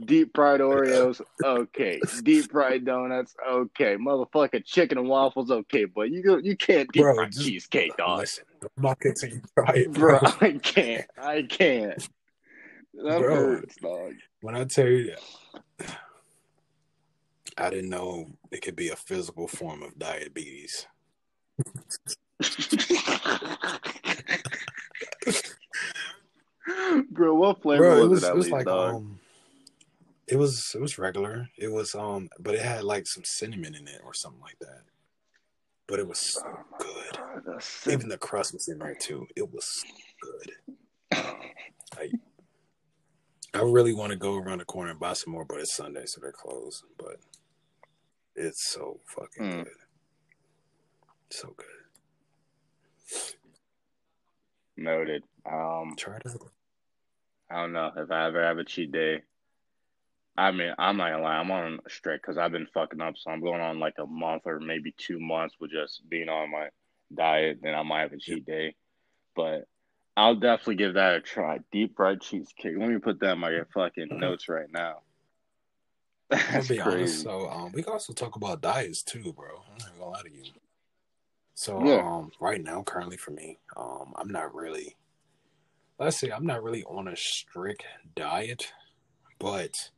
[0.04, 2.00] Deep fried Oreos, okay.
[2.22, 3.96] Deep fried donuts, okay.
[3.96, 5.84] Motherfucking chicken and waffles, okay.
[5.84, 8.20] But you go, you can't deep Bro, just- cheesecake, dog.
[8.20, 10.30] Listen, I'm not gonna till you try it, Bro, bro.
[10.40, 11.06] I can't.
[11.18, 12.08] I can't.
[12.94, 13.34] That Bro.
[13.34, 14.14] hurts, dog.
[14.40, 15.14] When I tell you
[15.78, 15.98] that,
[17.58, 20.86] I didn't know it could be a physical form of diabetes.
[27.10, 28.94] Bro, what flavor Bro, it was, it, was like dog?
[28.96, 29.18] um
[30.28, 31.48] it was it was regular.
[31.56, 34.82] It was um but it had like some cinnamon in it or something like that.
[35.86, 37.18] But it was so oh good.
[37.44, 37.62] God,
[37.92, 39.26] Even the crust was in there too.
[39.36, 39.84] It was
[40.20, 40.52] good.
[41.12, 42.10] I
[43.54, 46.04] I really want to go around the corner and buy some more, but it's Sunday,
[46.06, 46.84] so they're closed.
[46.98, 47.16] But
[48.34, 49.64] it's so fucking mm.
[49.64, 49.72] good.
[51.30, 51.66] So good.
[54.76, 55.22] Noted.
[55.50, 56.38] Um, Try to.
[57.50, 59.22] I don't know if I ever have a cheat day.
[60.38, 63.16] I mean, I'm not gonna lie, I'm on a streak because I've been fucking up.
[63.16, 66.50] So I'm going on like a month or maybe two months with just being on
[66.50, 66.68] my
[67.14, 67.60] diet.
[67.62, 68.74] Then I might have a cheat day,
[69.34, 69.66] but
[70.16, 71.60] I'll definitely give that a try.
[71.72, 72.76] Deep fried cheesecake.
[72.76, 75.00] Let me put that in my fucking notes right now.
[76.30, 76.98] That's be crazy.
[76.98, 77.22] honest.
[77.22, 79.62] So um, we can also talk about diets too, bro.
[79.70, 80.44] I'm not gonna lie to you.
[81.54, 82.06] So yeah.
[82.06, 84.96] um, right now, currently for me, um, I'm not really.
[85.98, 88.70] Let's say I'm not really on a strict diet,
[89.38, 89.90] but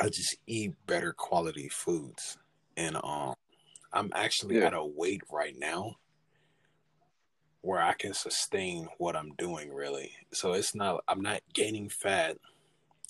[0.00, 2.38] I just eat better quality foods,
[2.76, 3.34] and um,
[3.92, 4.66] I'm actually yeah.
[4.66, 5.96] at a weight right now
[7.60, 10.12] where I can sustain what I'm doing really.
[10.32, 12.36] So it's not I'm not gaining fat,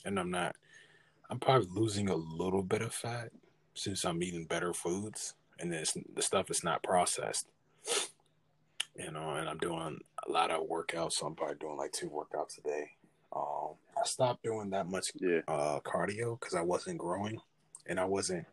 [0.04, 0.56] and I'm not
[1.30, 3.30] I'm probably losing a little bit of fat
[3.74, 7.46] since I'm eating better foods and this the stuff is not processed.
[8.96, 12.10] You know, and I'm doing a lot of workouts, so I'm probably doing like two
[12.10, 12.90] workouts a day.
[13.34, 15.40] Um, I stopped doing that much yeah.
[15.48, 17.40] uh, cardio because I wasn't growing,
[17.86, 18.46] and I wasn't.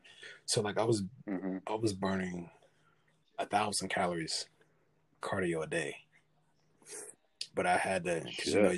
[0.46, 1.58] So like I was, mm-hmm.
[1.68, 2.50] I was burning
[3.38, 4.48] a thousand calories
[5.22, 5.96] cardio a day,
[7.56, 8.74] but I had to because you know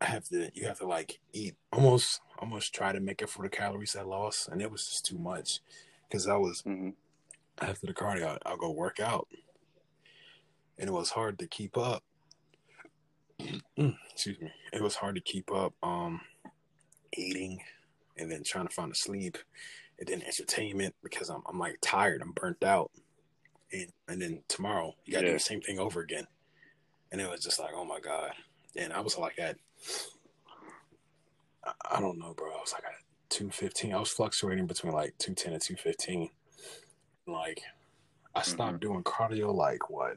[0.00, 3.42] I have to you have to like eat almost almost try to make it for
[3.42, 5.60] the calories I lost, and it was just too much
[6.08, 6.90] because I was mm-hmm.
[7.60, 9.28] after the cardio I'll go work out,
[10.78, 12.02] and it was hard to keep up.
[13.38, 16.20] Excuse me, it was hard to keep up um
[17.16, 17.60] eating
[18.16, 19.38] and then trying to find a sleep
[19.98, 22.90] and then entertainment because I'm I'm like tired, I'm burnt out,
[23.72, 25.32] and and then tomorrow you got to yeah.
[25.32, 26.26] do the same thing over again,
[27.12, 28.32] and it was just like oh my god,
[28.76, 29.56] and I was like at
[31.90, 32.50] I don't know, bro.
[32.50, 33.94] I was like at 215.
[33.94, 36.30] I was fluctuating between like 210 and 215.
[37.26, 37.62] Like,
[38.34, 38.92] I stopped mm-hmm.
[38.92, 40.16] doing cardio like what?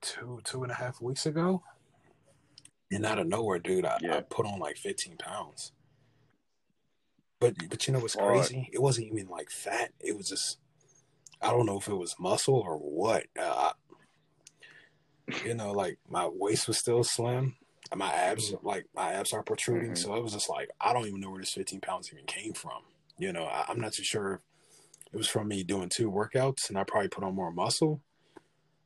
[0.00, 1.62] Two, two and a half weeks ago.
[2.90, 4.16] And out of nowhere, dude, I, yeah.
[4.16, 5.72] I put on like 15 pounds.
[7.40, 8.68] But but you know what's crazy?
[8.70, 9.92] It wasn't even like fat.
[9.98, 10.58] It was just
[11.40, 13.24] I don't know if it was muscle or what.
[13.40, 13.72] Uh,
[15.44, 17.56] you know, like my waist was still slim,
[17.90, 19.92] And my abs like my abs are protruding.
[19.92, 20.10] Mm-hmm.
[20.10, 22.52] So it was just like I don't even know where this 15 pounds even came
[22.52, 22.82] from.
[23.18, 24.42] You know, I, am not too sure.
[25.12, 28.00] It was from me doing two workouts, and I probably put on more muscle.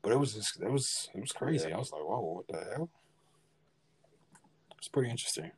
[0.05, 1.73] But it was just it was it was crazy.
[1.73, 2.91] I was like, whoa, what the hell?
[4.77, 5.51] It's pretty interesting.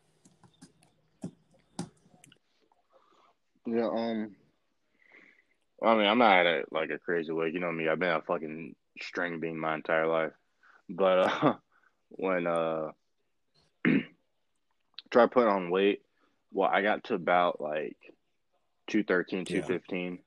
[3.66, 3.88] Yeah.
[3.88, 4.36] Um.
[5.84, 7.54] I mean, I'm not at a, like a crazy weight.
[7.54, 7.88] You know me.
[7.88, 10.32] I've been a fucking string bean my entire life.
[10.88, 11.54] But uh,
[12.10, 12.92] when uh
[15.10, 16.02] try putting on weight.
[16.52, 17.96] Well, I got to about like
[18.86, 20.18] 213, 215.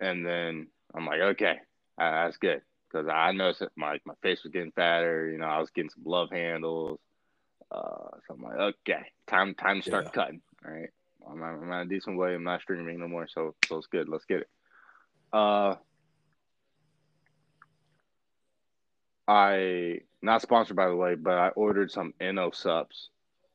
[0.00, 0.08] Yeah.
[0.10, 1.58] And then I'm like, okay,
[1.96, 2.62] that's good.
[2.90, 5.30] Because I noticed my, my face was getting fatter.
[5.30, 6.98] You know, I was getting some love handles.
[7.70, 10.10] Uh, so I'm like, okay, time time to start yeah.
[10.10, 10.40] cutting.
[10.64, 10.90] All right.
[11.30, 12.34] I'm, I'm at a decent way.
[12.34, 13.28] I'm not streaming no more.
[13.28, 14.08] So, so it's good.
[14.08, 14.48] Let's get it.
[15.32, 15.74] Uh,
[19.26, 23.08] I not sponsored by the way, but I ordered some Inno Supps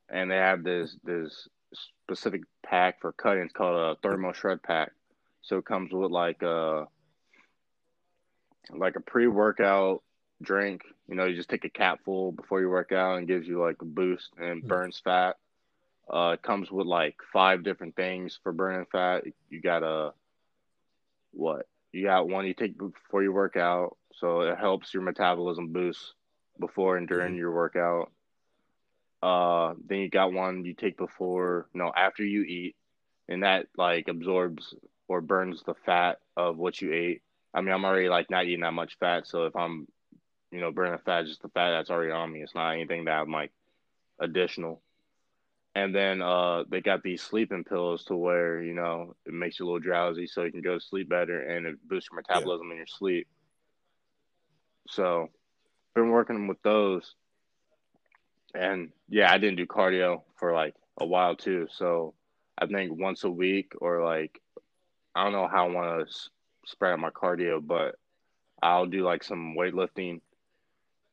[0.09, 1.47] and they have this this
[2.05, 3.43] specific pack for cutting.
[3.43, 4.91] It's called a thermo shred pack.
[5.41, 6.87] So it comes with like a
[8.69, 10.03] like a pre workout
[10.41, 10.83] drink.
[11.07, 13.81] You know, you just take a capful before you work out and gives you like
[13.81, 14.67] a boost and hmm.
[14.67, 15.37] burns fat.
[16.11, 19.23] Uh, it comes with like five different things for burning fat.
[19.49, 20.13] You got a
[21.31, 21.67] what?
[21.91, 26.13] You got one you take before you work out, so it helps your metabolism boost
[26.59, 27.37] before and during mm-hmm.
[27.37, 28.11] your workout.
[29.21, 32.75] Uh, then you got one you take before, no, after you eat,
[33.29, 34.75] and that like absorbs
[35.07, 37.21] or burns the fat of what you ate.
[37.53, 39.87] I mean, I'm already like not eating that much fat, so if I'm,
[40.51, 42.41] you know, burning fat, just the fat that's already on me.
[42.41, 43.51] It's not anything that I'm like
[44.19, 44.81] additional.
[45.75, 49.65] And then uh, they got these sleeping pills to where you know it makes you
[49.65, 52.67] a little drowsy, so you can go to sleep better, and it boosts your metabolism
[52.67, 52.73] yeah.
[52.73, 53.27] in your sleep.
[54.87, 55.29] So,
[55.95, 57.15] been working with those
[58.53, 61.67] and yeah, I didn't do cardio for like a while too.
[61.71, 62.13] So
[62.57, 64.39] I think once a week or like
[65.15, 66.15] I don't know how I want to
[66.65, 67.95] spread out my cardio, but
[68.61, 70.21] I'll do like some weightlifting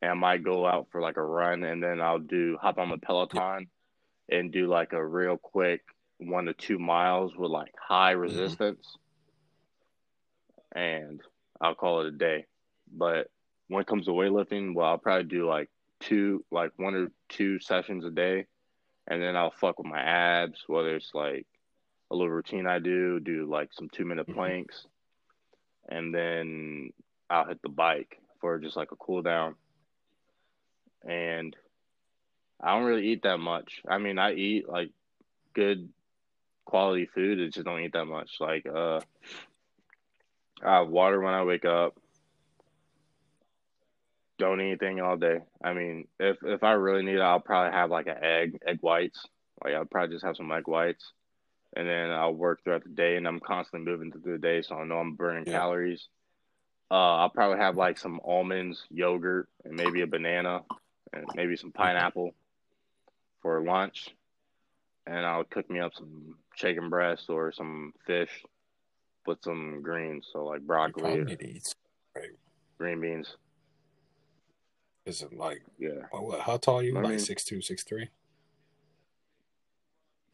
[0.02, 2.90] and I might go out for like a run and then I'll do hop on
[2.90, 3.68] the Peloton
[4.28, 5.82] and do like a real quick
[6.18, 8.20] one to two miles with like high Mm-hmm.
[8.20, 8.96] resistance.
[10.72, 11.20] And
[11.60, 12.46] I'll call it a day.
[12.92, 13.28] But
[13.68, 15.68] when it comes to weightlifting, well, I'll probably do like
[16.00, 18.46] two, like one or two sessions a day.
[19.08, 21.46] And then I'll fuck with my abs, whether it's like
[22.10, 24.34] a little routine I do, do like some two minute Mhm.
[24.34, 24.86] planks.
[25.90, 26.92] And then
[27.28, 29.56] I'll hit the bike for just like a cool down.
[31.06, 31.54] And
[32.60, 33.82] I don't really eat that much.
[33.88, 34.90] I mean, I eat like
[35.54, 35.88] good
[36.64, 37.40] quality food.
[37.40, 38.30] I just don't eat that much.
[38.38, 39.00] Like, uh,
[40.62, 41.96] I have water when I wake up.
[44.38, 45.40] Don't eat anything all day.
[45.62, 48.78] I mean, if if I really need it, I'll probably have like an egg, egg
[48.80, 49.26] whites.
[49.62, 51.12] Like I'll probably just have some egg whites,
[51.76, 53.16] and then I'll work throughout the day.
[53.16, 55.58] And I'm constantly moving through the day, so I know I'm burning Yeah.
[55.58, 56.08] calories.
[56.90, 60.64] Uh, I'll probably have like some almonds, yogurt, and maybe a banana,
[61.12, 62.34] and maybe some pineapple
[63.42, 64.08] for lunch.
[65.06, 68.44] And I'll cook me up some chicken breast or some fish
[69.26, 71.74] with some greens, so like broccoli, eat.
[72.16, 72.30] Right?
[72.78, 73.36] green beans.
[75.06, 76.96] Is it like Yeah, oh, what, how tall are you?
[76.98, 78.08] I like mean- six two, six three?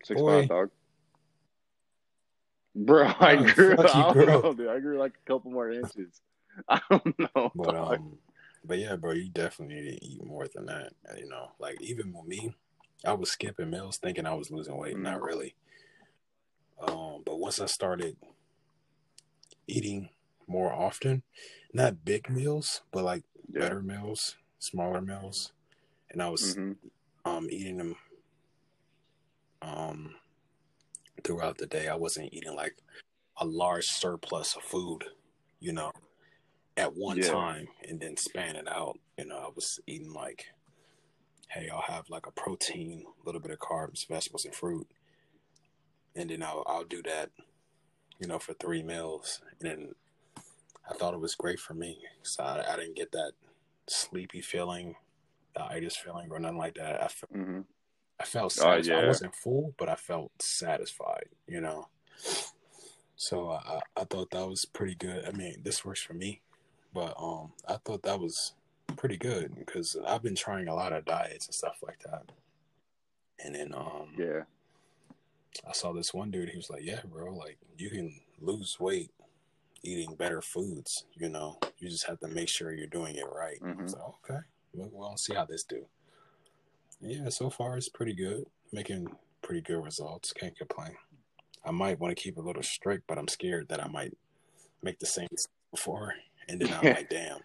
[0.05, 0.41] six Boy.
[0.41, 0.70] five dog.
[2.77, 3.77] Bro, I Oh, grew.
[3.79, 4.68] I don't know, dude.
[4.68, 6.20] I grew like a couple more inches.
[6.68, 7.55] I don't know.
[7.55, 8.01] But dog.
[8.01, 8.18] um,
[8.64, 10.93] but yeah, bro, you definitely need to eat more than that.
[11.18, 12.55] You know, like even with me,
[13.05, 15.22] I was skipping meals thinking I was losing weight, not Mhm.
[15.22, 15.55] really.
[16.81, 18.16] Um, but once I started
[19.66, 20.11] eating
[20.47, 21.22] more often,
[21.72, 23.61] not big meals, but like yeah.
[23.61, 25.53] better meals, smaller meals,
[26.11, 26.72] and I was hmm
[27.24, 27.97] um eating them
[29.62, 30.14] um
[31.27, 31.89] throughout the day.
[31.89, 32.77] I wasn't eating like
[33.39, 35.05] a large surplus of food,
[35.61, 35.91] you know,
[36.77, 37.33] at one Yeah.
[37.33, 38.99] time and then span it out.
[39.18, 40.47] You know, I was eating like,
[41.49, 44.87] hey, I'll have like a protein, a little bit of carbs, vegetables, and fruit,
[46.14, 47.31] and then I'll I'll do that,
[48.18, 49.95] you know, for three meals, and then
[50.91, 53.33] I thought it was great for me, so I, I didn't get that
[53.89, 54.97] sleepy feeling,
[55.55, 57.03] the itis feeling, or nothing like that.
[57.03, 57.61] I fe- hmm
[58.19, 58.95] I felt Oh, satisfied.
[58.95, 59.07] I yeah.
[59.09, 61.89] wasn't full, but I felt satisfied, you know.
[63.17, 63.57] So I,
[63.97, 65.27] I I thought that was pretty good.
[65.27, 66.41] I mean, this works for me,
[66.93, 68.55] but um, I thought that was
[68.97, 72.31] pretty good because I've been trying a lot of diets and stuff like that.
[73.45, 74.43] And then um, Yeah.
[75.67, 76.51] I saw this one dude.
[76.51, 79.11] He was like, "Yeah, bro, like you can lose weight
[79.83, 81.05] eating better foods.
[81.14, 83.99] You know, you just have to make sure you're doing it right." I was Mhm.
[83.99, 85.87] like, "Okay, well, we'll see how this do."
[87.01, 88.45] Yeah, so far it's pretty good.
[88.73, 89.09] Making
[89.43, 90.33] pretty good results.
[90.33, 90.97] Can't complain.
[91.65, 94.17] I might want to keep a little strict, but I'm scared that I might
[94.83, 96.15] make the same mistake before,
[96.49, 97.41] and then I'm like, "Damn."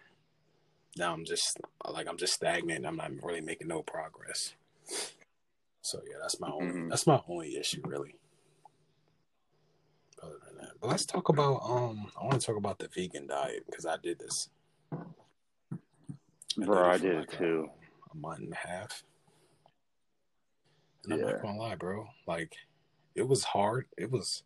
[0.96, 2.86] Now I'm just like I'm just stagnant.
[2.86, 4.54] I'm not really making no progress.
[5.82, 6.90] So yeah, that's my only Mhm.
[6.90, 8.14] that's my only issue really.
[10.22, 12.10] Other than that, but let's talk about um.
[12.20, 14.48] I want to talk about the vegan diet because I did this.
[16.56, 17.70] Bro, I for did like it too.
[18.10, 19.02] A, a month and a half.
[21.04, 22.06] And I'm not gonna lie, bro.
[22.26, 22.54] Like,
[23.14, 23.86] it was hard.
[23.96, 24.44] It was,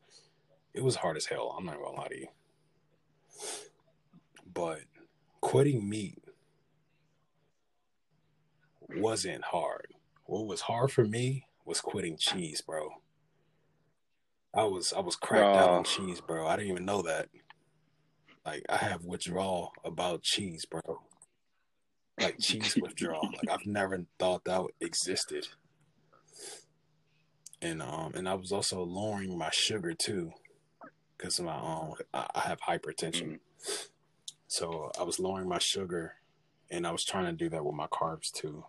[0.74, 1.54] it was hard as hell.
[1.56, 2.28] I'm not gonna lie to you.
[4.52, 4.80] But
[5.40, 6.18] quitting meat
[8.88, 9.94] wasn't hard.
[10.24, 12.88] What was hard for me was quitting cheese, bro.
[14.54, 16.46] I was I was cracked out on cheese, bro.
[16.46, 17.28] I didn't even know that.
[18.44, 20.80] Like I have withdrawal about cheese, bro.
[22.18, 23.28] Like cheese withdrawal.
[23.30, 25.46] Like I've never thought that existed.
[27.66, 30.32] And um and I was also lowering my sugar too,
[31.16, 33.40] because my um I I have hypertension.
[34.46, 36.14] So I was lowering my sugar,
[36.70, 38.64] and I was trying to do that with my carbs too.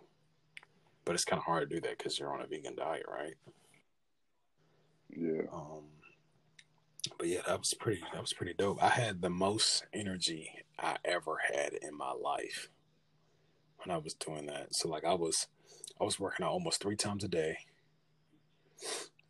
[1.04, 3.34] But it's kind of hard to do that because you're on a vegan diet, right?
[5.08, 5.42] Yeah.
[5.52, 5.84] Um,
[7.18, 8.02] but yeah, that was pretty.
[8.12, 8.82] That was pretty dope.
[8.82, 12.68] I had the most energy I ever had in my life
[13.84, 14.74] when I was doing that.
[14.74, 15.46] So like I was,
[16.00, 17.58] I was working out almost three times a day,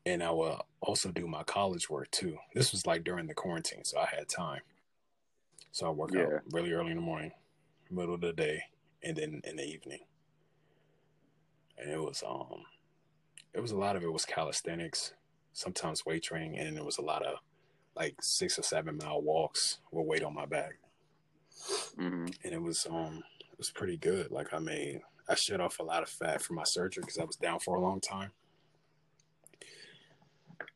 [0.07, 2.39] and I would also do my college work too.
[2.55, 4.63] This was like during the quarantine, so I had time.
[5.73, 6.17] So I work Yeah.
[6.17, 7.33] out really early in the morning,
[7.91, 8.63] middle of the day,
[9.03, 10.01] and then in the evening.
[11.79, 12.65] And it was um,
[13.55, 15.15] it was a lot of it was calisthenics,
[15.53, 17.39] sometimes weight training, and it was a lot of
[17.97, 20.75] like six or seven mile walks with weight on my back
[21.97, 24.31] hmm and it was um it was pretty good.
[24.31, 27.25] Like I made I shed off a lot of fat from my surgery because I
[27.25, 28.31] was down for a long time.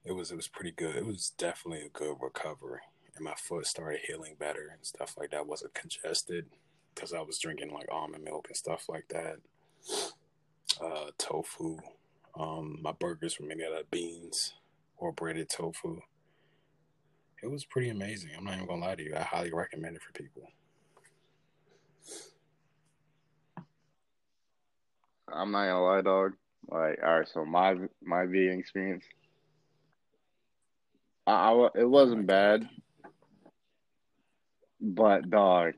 [0.04, 0.96] It was it was pretty good.
[0.96, 2.80] It was definitely a good recovery,
[3.16, 5.46] and my foot started healing better and stuff like that.
[5.46, 6.46] wasn't congested
[6.94, 9.36] because I was drinking like almond milk and stuff like that.
[10.80, 11.78] Uh, tofu.
[12.38, 14.54] Um, my burgers were made out of beans
[14.96, 16.00] or breaded tofu.
[17.42, 18.30] It was pretty amazing.
[18.36, 19.14] I'm not even gonna lie to you.
[19.16, 20.48] I highly recommend it for people.
[25.28, 26.32] I'm not gonna lie, dog.
[26.68, 29.04] Like, all right, so my my vegan experience,
[31.26, 32.68] I, I it wasn't bad,
[34.80, 35.74] but dog,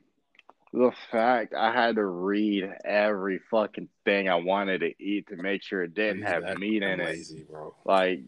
[0.72, 5.62] the fact I had to read every fucking thing I wanted to eat to make
[5.62, 7.74] sure it didn't have meat in lazy, it, bro.
[7.84, 8.22] Like,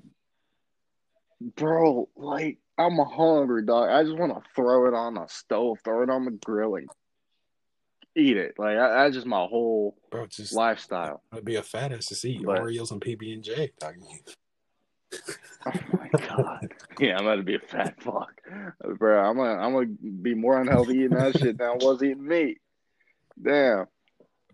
[1.56, 3.88] bro, like I'm hungry, dog.
[3.88, 6.88] I just want to throw it on the stove, throw it on the grill, and
[8.14, 8.54] eat it.
[8.58, 11.22] Like I, that's just my whole bro, just lifestyle.
[11.32, 13.72] I'd be a fat ass to but, Oreos and PB and J.
[15.66, 16.74] oh my god!
[16.98, 18.40] Yeah, I'm about to be a fat fuck,
[18.98, 19.22] bro.
[19.22, 22.58] I'm gonna I'm gonna be more unhealthy eating that shit than I was eating meat.
[23.40, 23.86] Damn.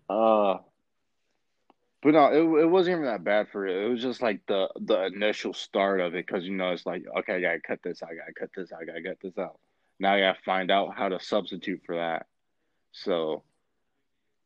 [0.09, 0.59] Uh,
[2.03, 3.85] but no, it it wasn't even that bad for it.
[3.85, 7.05] It was just like the the initial start of it because you know it's like
[7.19, 9.59] okay, I gotta cut this, I gotta cut this, I gotta cut this out.
[10.01, 12.27] Now I gotta find out how to substitute for that.
[12.91, 13.45] So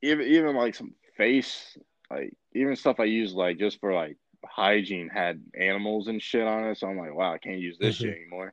[0.02, 1.76] even even like some face
[2.10, 4.16] like even stuff I use like just for like
[4.50, 6.78] hygiene had animals and shit on it.
[6.78, 8.04] So I'm like, wow, I can't use this mm-hmm.
[8.04, 8.52] shit anymore.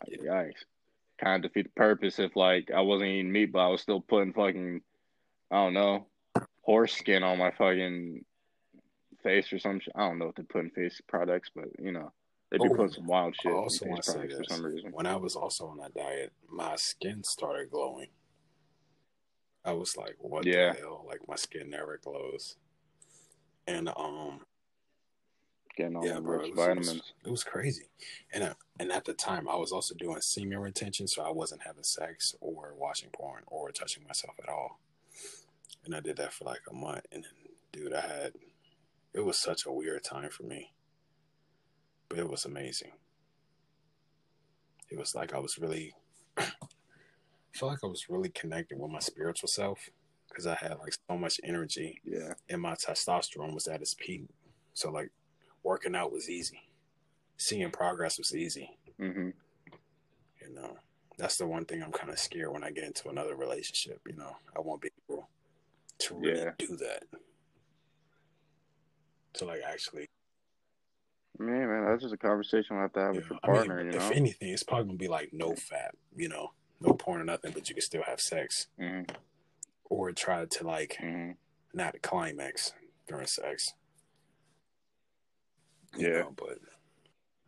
[0.00, 0.64] Like, yikes.
[1.20, 4.00] Kind of defeat the purpose if like I wasn't eating meat, but I was still
[4.00, 4.80] putting fucking
[5.50, 6.06] I don't know
[6.62, 8.24] horse skin on my fucking
[9.22, 9.92] face or some shit.
[9.94, 12.12] I don't know what they put in face products, but you know
[12.50, 13.52] they be oh, putting some wild shit.
[13.52, 14.38] I also want to say this.
[14.38, 14.90] For some reason.
[14.92, 18.08] When I was also on that diet, my skin started glowing.
[19.64, 20.72] I was like, what yeah.
[20.72, 21.04] the hell?
[21.06, 22.56] Like my skin never glows.
[23.66, 24.40] And um
[25.80, 26.88] getting all yeah, bro, it was, vitamins.
[26.88, 27.90] It was, it was, crazy.
[28.32, 31.62] And uh, and at the time I was also doing semen retention, so I wasn't
[31.62, 34.78] having sex or watching porn or touching myself at all.
[35.84, 37.32] And I did that for like a month and then
[37.72, 38.32] dude I had
[39.14, 40.72] it was such a weird time for me.
[42.08, 42.92] But it was amazing.
[44.90, 45.94] It was like I was really
[46.38, 46.46] I
[47.52, 49.88] feel like I was really connected with my spiritual self
[50.28, 52.00] because I had like so much energy.
[52.04, 52.34] Yeah.
[52.48, 54.24] And my testosterone was at its peak.
[54.74, 55.10] So like
[55.62, 56.60] working out was easy.
[57.36, 58.76] Seeing progress was easy.
[59.00, 59.30] Mm-hmm.
[60.40, 60.76] You know,
[61.16, 64.00] that's the one thing I'm kind of scared when I get into another relationship.
[64.06, 65.28] You know, I won't be able
[65.98, 66.50] to really yeah.
[66.58, 67.04] do that.
[69.34, 70.06] To like actually.
[71.38, 73.80] Man, man, that's just a conversation I have to have with your partner.
[73.80, 74.06] I mean, you know?
[74.06, 75.94] If anything, it's probably gonna be like no fat.
[76.16, 78.66] You know, no porn or nothing, but you can still have sex.
[78.78, 79.14] Mm-hmm.
[79.84, 81.32] Or try to like mm-hmm.
[81.72, 82.72] not climax
[83.08, 83.74] during sex.
[85.96, 86.18] You yeah.
[86.20, 86.58] Know, but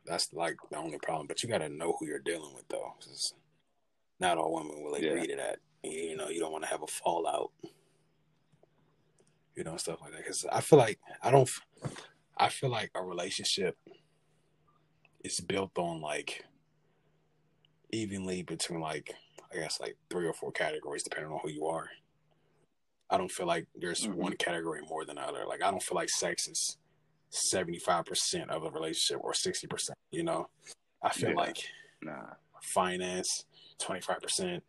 [0.04, 1.26] that's like the only problem.
[1.26, 2.94] But you got to know who you're dealing with, though.
[4.20, 5.58] Not all women will agree to that.
[5.82, 7.50] You know, you don't want to have a fallout.
[9.56, 10.18] You know, stuff like that.
[10.18, 11.50] Because I feel like I don't.
[12.36, 13.76] I feel like a relationship
[15.22, 16.44] is built on like
[17.90, 19.14] evenly between like
[19.52, 21.90] I guess like three or four categories depending on who you are.
[23.10, 24.18] I don't feel like there's mm-hmm.
[24.18, 25.44] one category more than other.
[25.46, 26.78] Like I don't feel like sex is
[27.32, 29.98] seventy five percent of a relationship or sixty percent.
[30.10, 30.48] You know,
[31.02, 31.36] I feel yeah.
[31.36, 31.58] like
[32.02, 33.44] nah finance
[33.78, 34.62] twenty five percent,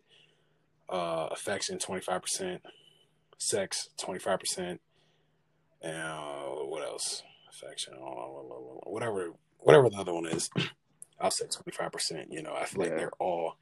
[0.90, 2.62] uh, affection twenty five percent,
[3.38, 4.82] sex twenty five percent,
[5.82, 7.22] and uh, what else?
[7.50, 10.50] Affection, whatever, whatever the other one is.
[11.22, 12.26] I'll say 25%.
[12.30, 12.90] You know, I feel yeah.
[12.90, 13.58] like they're all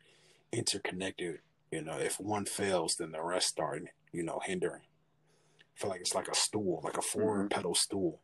[0.52, 1.40] interconnected.
[1.72, 4.82] You know, if one fails, then the rest start, you know, hindering.
[4.82, 7.48] I feel like it's like a stool, like a 4 mm-hmm.
[7.48, 8.20] pedal stool.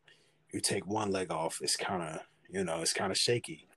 [0.51, 3.67] You take one leg off, it's kind of, you know, it's kind of shaky.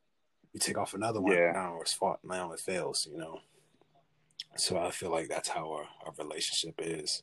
[0.52, 1.52] You take off another one, yeah.
[1.52, 3.40] now it's fought, now it fails, you know.
[4.56, 7.22] So I feel like that's how our, our relationship is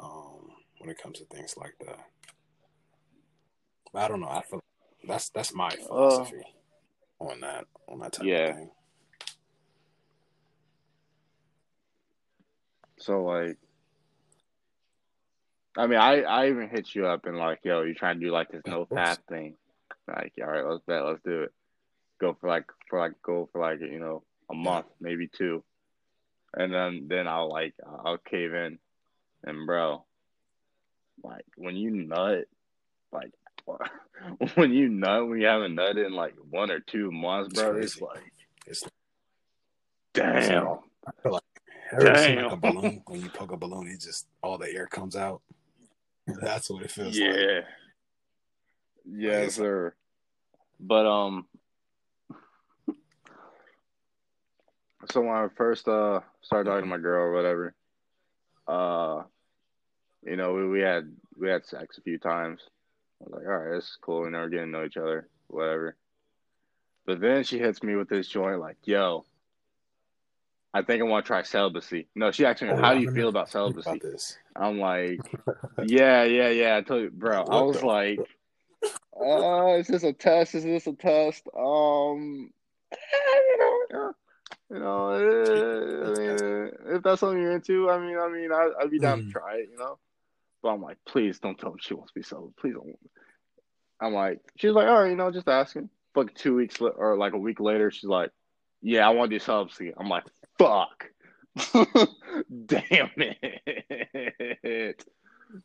[0.00, 0.48] um,
[0.78, 1.98] when it comes to things like that.
[3.92, 4.28] But I don't know.
[4.28, 4.62] I feel
[5.06, 6.40] that's that's my uh, philosophy.
[6.40, 8.48] Uh, on that on that type yeah.
[8.48, 8.70] of thing.
[12.98, 13.58] So like
[15.76, 18.32] I mean I I even hit you up and like, yo, you trying to do
[18.32, 19.56] like this no fat thing.
[20.06, 21.52] Like, all right, let's bet, let's do it.
[22.20, 25.62] Go for like for like go for like, you know, a month, maybe two.
[26.54, 28.78] And then then I'll like I'll cave in.
[29.44, 30.04] And bro,
[31.22, 32.44] like when you nut,
[33.12, 33.32] like
[34.54, 37.94] when you nut, when you haven't nutted in like one or two months, bro, it's,
[37.94, 38.32] it's like
[38.66, 38.84] it's
[40.12, 40.78] damn.
[41.24, 41.42] like,
[41.98, 42.44] damn.
[42.44, 45.42] Like a balloon when you poke a balloon, it just all the air comes out.
[46.26, 47.28] That's what it feels yeah.
[47.28, 47.36] like.
[47.38, 47.60] Yeah.
[49.04, 49.94] Yes, sir.
[50.78, 51.46] But um,
[55.10, 57.74] so when I first uh started talking to my girl or whatever,
[58.68, 59.22] uh,
[60.24, 62.60] you know, we, we had we had sex a few times.
[63.20, 64.22] I was like, all right, this is cool.
[64.22, 65.96] We never getting to know each other, whatever.
[67.06, 69.24] But then she hits me with this joint, like, yo,
[70.74, 72.08] I think I want to try celibacy.
[72.14, 73.90] No, she asked me, Oh, how do you feel about celibacy?
[73.90, 74.38] About this.
[74.56, 75.20] I'm like,
[75.84, 76.76] yeah, yeah, yeah.
[76.76, 77.42] I told you, bro.
[77.42, 78.18] I was the- like,
[79.20, 80.54] uh, is this a test?
[80.54, 81.46] Is this a test?
[81.56, 82.50] Um,
[82.90, 84.12] you know,
[84.70, 88.90] you know, I mean, if that's something you're into, I mean, I mean, I, I'd
[88.90, 89.30] be down to Mhm.
[89.30, 89.98] try it, you know.
[90.62, 92.56] But I'm like, please don't tell me she wants to be celibate.
[92.56, 92.96] Please don't.
[94.00, 95.90] I'm like, she's like, all right, you know, just asking.
[96.14, 98.30] But two weeks or like a week later, she's like,
[98.80, 99.92] yeah, I want to do celibacy.
[99.96, 100.24] I'm like,
[100.64, 101.10] fuck.
[102.66, 105.04] Damn it.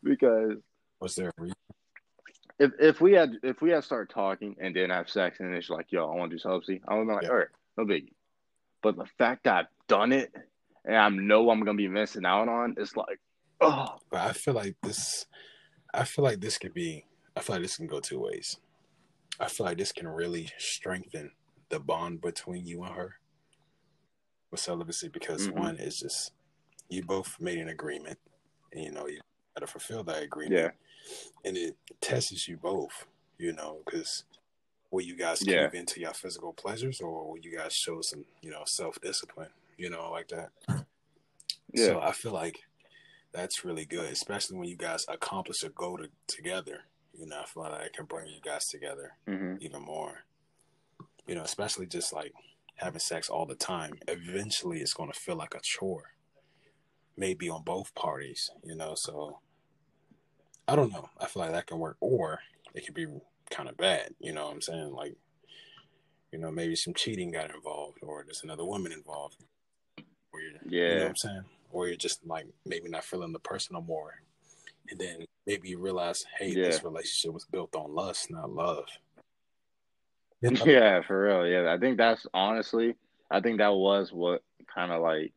[0.03, 0.57] because
[0.99, 1.55] Was there a reason?
[2.59, 5.69] if if we had if we had started talking and didn't have sex and it's
[5.69, 7.29] like, yo, I want to do celibacy, I would be like, Yeah.
[7.29, 8.13] all right, no biggie.
[8.81, 10.33] But the fact that I've done it
[10.85, 13.19] and I know I'm gonna be missing out on, it's like,
[13.61, 15.25] oh, But I feel like this.
[15.93, 17.05] I feel like this could be.
[17.35, 18.57] I feel like this can go two ways.
[19.39, 21.31] I feel like this can really strengthen
[21.69, 23.15] the bond between you and her
[24.51, 25.53] with celibacy because Mhm.
[25.53, 26.31] one is just
[26.89, 28.19] you both made an agreement,
[28.71, 29.19] and you know you
[29.55, 30.61] got to fulfill that agreement.
[30.61, 30.71] yeah,
[31.45, 33.05] and it tests you both.
[33.37, 34.23] You know, because
[34.91, 35.69] will you guys keep Yeah.
[35.73, 39.51] into your physical pleasures, or will you guys show some, you know, self discipline?
[39.77, 40.49] You know, like that.
[41.73, 42.57] yeah, So I feel like
[43.31, 46.85] that's really good, especially when you guys accomplish a goal to, together.
[47.13, 50.23] You know, I feel like it can bring you guys together hmm even more.
[51.27, 52.33] You know, especially just like
[52.78, 53.95] having sex all the time.
[54.07, 56.13] Eventually, it's going to feel like a chore,
[57.15, 58.49] maybe on both parties.
[58.63, 59.39] You know, so
[60.67, 61.09] I don't know.
[61.19, 62.39] I feel like that can work, or
[62.73, 63.07] it could be
[63.49, 64.13] kind of bad.
[64.19, 64.93] You know what I'm saying?
[64.93, 65.15] Like,
[66.32, 69.38] you know, maybe some cheating got involved, or there's another woman involved.
[70.32, 71.43] Or you're, you know yeah, what I'm saying?
[71.71, 74.21] Or you're just like maybe not feeling the person no more.
[74.89, 78.86] And then maybe you realize, hey, this relationship was built on lust, not love.
[80.41, 80.65] You know?
[80.65, 81.47] yeah, for real.
[81.47, 82.95] Yeah, I think that's honestly,
[83.29, 85.33] I think that was what kind of like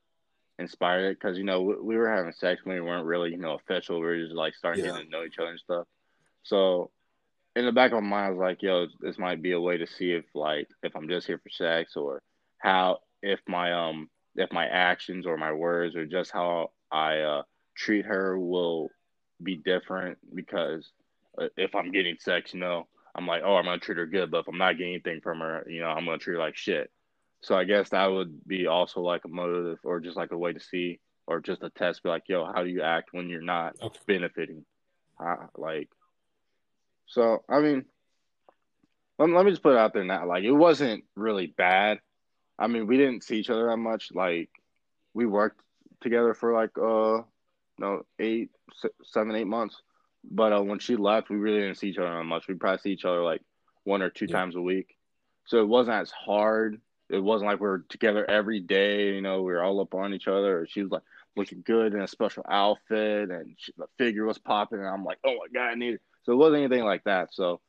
[0.59, 3.39] inspired it because you know we, we were having sex when we weren't really you
[3.39, 4.01] know official.
[4.01, 4.93] We were just like starting Yeah.
[4.93, 5.87] getting to know each other and stuff.
[6.43, 6.91] So
[7.57, 9.79] in the back of my mind, I was like, yo, this might be a way
[9.79, 12.23] to see if like if I'm just here for sex or
[12.59, 17.43] how if my um if my actions or my words or just how I uh
[17.77, 18.91] treat her will
[19.43, 20.91] be different because
[21.41, 24.31] uh, if I'm getting sex, you know, I'm like, oh, I'm gonna treat her good,
[24.31, 26.57] but if I'm not getting anything from her, you know, I'm gonna treat her like
[26.57, 26.91] shit.
[27.43, 30.53] So I guess that would be also like a motive or just like a way
[30.53, 33.41] to see or just a test, be like, yo, how do you act when you're
[33.41, 33.99] not Okay.
[34.07, 34.65] benefiting?
[35.19, 35.89] Uh, like,
[37.07, 37.85] so I mean,
[39.19, 40.27] let, let me just put it out there now.
[40.27, 42.01] Like, it wasn't really bad.
[42.59, 44.11] I mean, we didn't see each other that much.
[44.13, 44.51] Like,
[45.15, 45.61] we worked
[46.01, 47.23] together for like uh,
[47.79, 49.81] no, eight, se- seven, eight months.
[50.25, 52.47] But uh, when she left, we really didn't see each other that much.
[52.49, 53.43] We probably see each other like
[53.85, 54.37] one or two Yeah.
[54.37, 54.97] times a week.
[55.47, 56.81] So it wasn't as hard.
[57.09, 59.15] It wasn't like we were together every day.
[59.15, 60.61] You know, we were all up on each other.
[60.61, 61.03] Or she was like
[61.37, 64.79] looking good in a special outfit, and she, the figure was popping.
[64.79, 66.03] And I'm like, oh my god, I need it.
[66.23, 67.33] So it wasn't anything like that.
[67.33, 67.61] So,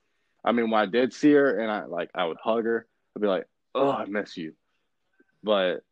[0.44, 2.86] I mean, when I did see her, and I like, I would hug her.
[3.16, 4.54] I'd be like, oh, I miss you.
[5.44, 5.84] But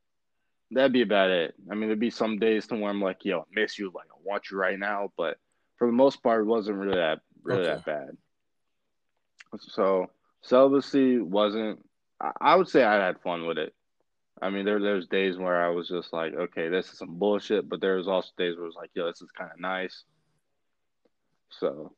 [0.72, 1.56] that'd be about it.
[1.72, 3.92] I mean, there'd be some days to where I'm like, yo, I miss you.
[3.96, 5.12] Like, I want you right now.
[5.18, 5.38] But
[5.80, 7.70] for the most part, it wasn't really that really Okay.
[7.74, 8.18] that bad.
[9.60, 10.12] So
[10.42, 11.84] celibacy wasn't.
[12.22, 13.74] I- I would say I had fun with it.
[14.42, 17.68] I mean, there there's days where I was just like, okay, this is some bullshit,
[17.68, 20.04] but there was also days where it was like, yo, this is kind of nice.
[21.50, 21.94] So,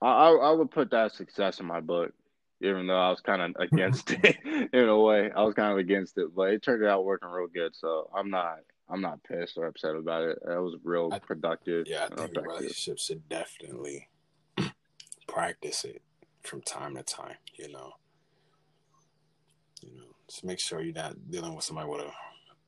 [0.00, 2.12] I, I I would put that success in my book,
[2.60, 4.36] even though I was kind of against it
[4.72, 5.30] in a way.
[5.34, 7.74] I was kind of against it, but it turned out working real good.
[7.74, 8.58] So I'm not
[8.92, 10.38] I'm not pissed or upset about it.
[10.46, 11.86] That was real I- productive.
[11.88, 12.44] Yeah, I think a effective.
[12.44, 14.08] relationship should definitely
[15.28, 16.02] practice it
[16.42, 17.36] from time to time.
[17.54, 17.92] You know,
[19.82, 22.10] you know, just make sure you're not dealing with somebody with a,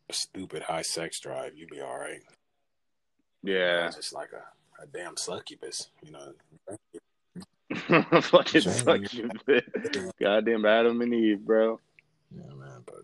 [0.09, 1.53] a stupid high sex drive.
[1.57, 2.20] You'd be all right.
[3.43, 3.91] Yeah.
[3.91, 5.91] just like a, a damn succubus.
[6.03, 6.33] You know,
[8.22, 9.14] Fucking sucks.
[10.20, 11.81] Goddamn Adam and Eve, bro.
[12.35, 12.83] yeah, man.
[12.87, 13.03] But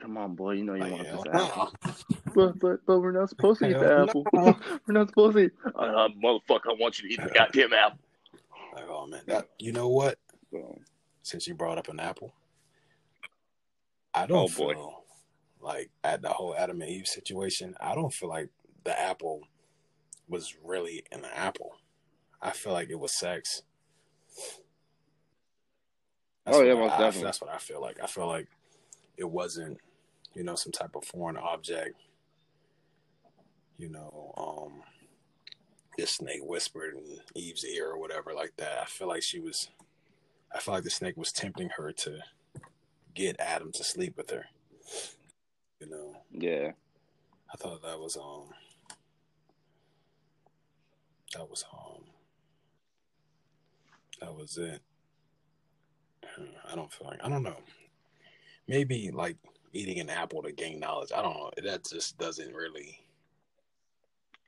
[0.00, 0.52] Come on, boy.
[0.52, 1.44] You know you like, want hell this no.
[1.44, 1.72] apple.
[2.34, 4.24] But, but, but we're not supposed to eat the Hell apple.
[4.32, 4.56] no.
[4.86, 5.52] We're not supposed to eat.
[5.74, 7.98] Uh, motherfucker, I want you to eat the goddamn apple.
[8.76, 10.16] Like, oh man, that you know what?
[10.52, 10.78] So,
[11.22, 12.32] Since you brought up an apple,
[14.14, 14.74] I don't Oh, boy.
[14.74, 15.04] feel
[15.60, 17.74] like at the whole Adam and Eve situation.
[17.80, 18.50] I don't feel like
[18.84, 19.40] the apple
[20.28, 21.72] was really an apple.
[22.40, 23.62] I feel like it was sex.
[26.46, 27.24] That's oh yeah, most I, definitely.
[27.24, 27.98] That's what I feel like.
[28.00, 28.46] I feel like
[29.16, 29.78] it wasn't,
[30.34, 31.96] you know, some type of foreign object.
[33.78, 34.82] You know, um,
[35.96, 38.78] this snake whispered in Eve's ear or whatever like that.
[38.82, 39.68] I feel like she was.
[40.54, 42.18] I feel like the snake was tempting her to
[43.14, 44.46] get Adam to sleep with her.
[45.80, 46.72] You know, Yeah.
[47.52, 48.50] I thought that was um.
[51.34, 52.04] That was um.
[54.20, 54.82] That was it.
[56.70, 57.56] I don't feel like I don't know.
[58.68, 59.36] Maybe like
[59.72, 61.12] eating an apple to gain knowledge.
[61.14, 61.50] I don't know.
[61.62, 63.04] That just doesn't really.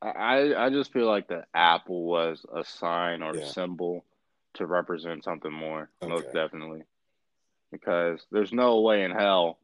[0.02, 3.40] I I just feel like the apple was a sign or Yeah.
[3.40, 4.04] symbol
[4.54, 6.82] to represent something more, most definitely.
[7.70, 9.58] Because there's no way in hell.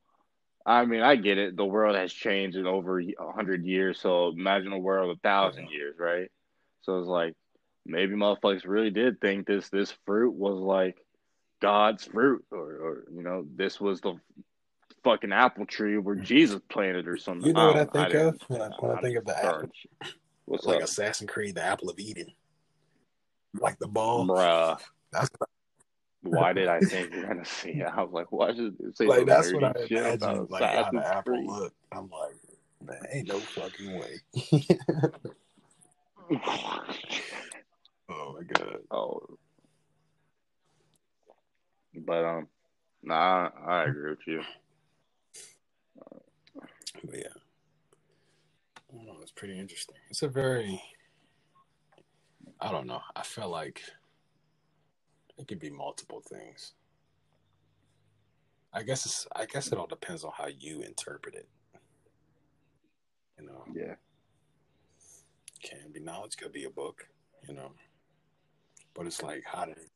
[0.67, 1.57] I mean, I get it.
[1.57, 5.65] The world has changed in over a hundred years, so imagine a world a thousand
[5.65, 5.71] Yeah.
[5.71, 6.31] years, right?
[6.83, 7.35] So it's like
[7.87, 11.05] maybe motherfuckers really did think this this fruit was like
[11.61, 14.19] God's fruit, or or you know, this was the
[15.09, 17.47] fucking apple tree where Jesus planted or something.
[17.47, 19.71] You know what I think didn't- of when I, when I think of the apple?
[20.45, 22.33] What's It's like up, Assassin's Creed, the apple of Eden,
[23.55, 24.27] like the ball.
[24.27, 24.79] bruh?
[25.13, 25.31] That's
[26.23, 27.87] Why did I think you're gonna see it?
[27.87, 30.47] I was like, why should it say like that's what I imagine.
[30.51, 31.47] Like how the apple Creed?
[31.47, 31.77] looked.
[31.93, 32.37] I'm like,
[32.85, 34.21] man, ain't no fucking way.
[38.11, 38.79] oh my god.
[38.91, 39.21] oh,
[41.95, 42.49] but um,
[43.03, 44.43] nah, I agree with you.
[47.05, 47.25] But yeah.
[48.77, 49.97] I don't know, it's pretty interesting.
[50.11, 50.83] It's a very
[52.61, 53.01] I don't know.
[53.15, 53.83] I feel like
[55.39, 56.73] it could be multiple things.
[58.73, 61.49] I guess it's I guess it all depends on how you interpret it.
[63.39, 63.95] You know, Yeah,
[65.63, 67.07] can be knowledge, could be a book,
[67.47, 67.71] you know.
[68.95, 69.91] But it's like how did it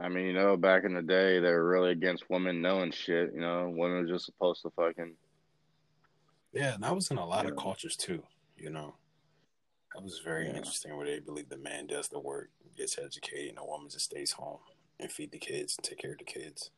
[0.00, 3.32] I mean, you know, back in the day, they were really against women knowing shit.
[3.34, 5.14] You know, women were just supposed to fucking.
[6.52, 8.22] Yeah, and that was in a lot of cultures too,
[8.56, 8.94] you know.
[9.94, 10.56] That was very Yeah.
[10.56, 14.06] interesting where they believe the man does the work, gets educated, and the woman just
[14.06, 14.60] stays home
[15.00, 16.70] and feed the kids and take care of the kids.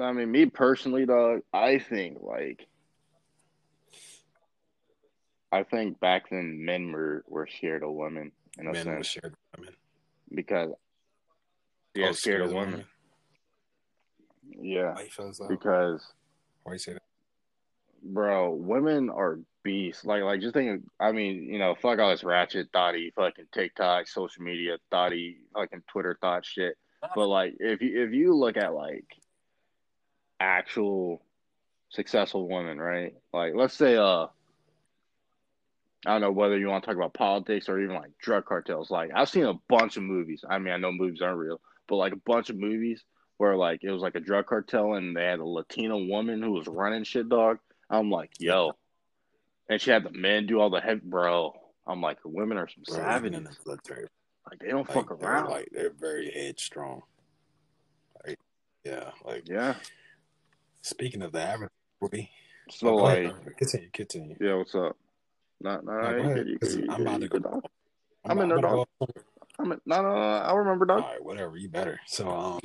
[0.00, 2.66] I mean, me personally, dog, I think like.
[5.52, 9.30] I think back then men were, were scared of women in a Men sense share
[9.30, 9.74] the women.
[10.32, 10.70] because
[11.96, 12.84] yeah, Oh, scared of the women.
[14.60, 16.12] Yeah, Why you feel as because
[16.64, 17.02] Why you say that?
[18.02, 20.04] bro, women are beasts.
[20.04, 20.70] Like, like just think.
[20.70, 25.38] Of, I mean, you know, fuck all this ratchet thoughty, fucking TikTok, social media thoughty,
[25.54, 26.76] fucking Twitter thought shit.
[27.14, 29.06] But like, if you if you look at like
[30.38, 31.22] actual
[31.90, 33.14] successful women, right?
[33.32, 34.26] Like, let's say, uh,
[36.06, 38.90] I don't know whether you want to talk about politics or even like drug cartels.
[38.90, 40.44] Like, I've seen a bunch of movies.
[40.48, 43.02] I mean, I know movies aren't real, but like a bunch of movies
[43.40, 46.52] where like it was like a drug cartel and they had a Latina woman who
[46.52, 47.58] was running shit, dog.
[47.88, 48.72] I'm like, yo,
[49.70, 51.54] and she had the men do all the heavy, bro.
[51.86, 53.38] I'm like, women are some savages.
[53.38, 54.06] in the military,
[54.48, 55.48] Like, they don't like, fuck they're around.
[55.48, 57.00] like they're very headstrong.
[58.26, 58.36] Like,
[58.84, 59.76] yeah, like yeah.
[60.82, 61.70] speaking of the average
[62.02, 62.30] movie,
[62.70, 63.56] So oh, like, ahead.
[63.56, 64.36] continue, continue.
[64.38, 64.98] yeah, what's up?
[65.62, 67.38] Not, no, No, you go you 'cause good, you I'm about to go.
[67.38, 67.64] dog.
[68.26, 68.86] I'm, I'm in there, dog.
[69.58, 70.98] I'm in, no, no, no, I remember, dog.
[71.04, 71.98] right, whatever, you better.
[72.06, 72.60] So, um,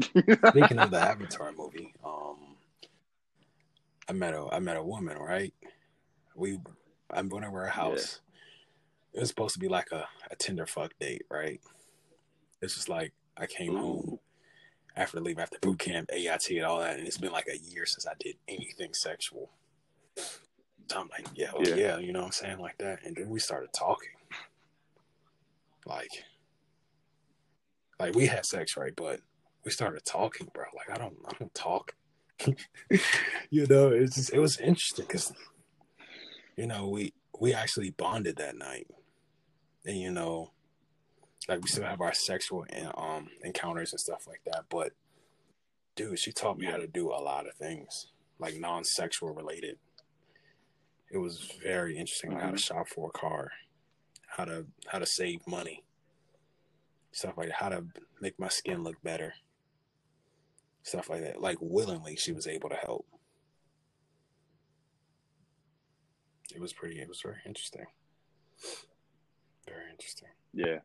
[0.00, 2.56] speaking of the Avatar movie, um,
[4.08, 5.54] I met a I met a woman, right?
[6.34, 6.58] We
[7.10, 8.20] I went over her house.
[9.12, 11.60] It was supposed to be like a, a Tinder fuck date, right?
[12.60, 14.18] It's just like I came home
[14.96, 17.86] after leaving after boot camp, AIT and all that, and it's been like a year
[17.86, 19.50] since I did anything sexual.
[20.16, 21.76] So I'm like, yeah, well, Yeah.
[21.76, 23.00] yeah, you know what I'm saying, like that.
[23.04, 24.10] And then we started talking.
[25.86, 26.24] Like
[28.00, 28.94] like we had sex, right?
[28.96, 29.20] But
[29.64, 30.64] we started talking, bro.
[30.74, 31.94] Like I don't I don't talk.
[33.50, 35.32] you know, it's just it was interesting because
[36.56, 38.86] you know, we we actually bonded that night.
[39.86, 40.52] And you know,
[41.48, 44.92] like we still have our sexual and um encounters and stuff like that, but
[45.96, 48.08] dude, she taught me how to do a lot of things,
[48.38, 49.78] like non-sexual related.
[51.10, 53.52] It was very interesting on how to shop for a car,
[54.26, 55.84] how to how to save money,
[57.12, 57.84] stuff like that, how to
[58.20, 59.34] make my skin look better,
[60.84, 61.40] stuff like that.
[61.40, 63.06] Like willingly, she was able to help.
[66.54, 67.00] It was pretty.
[67.00, 67.86] It was very interesting.
[69.66, 70.28] Very interesting.
[70.52, 70.78] Yeah.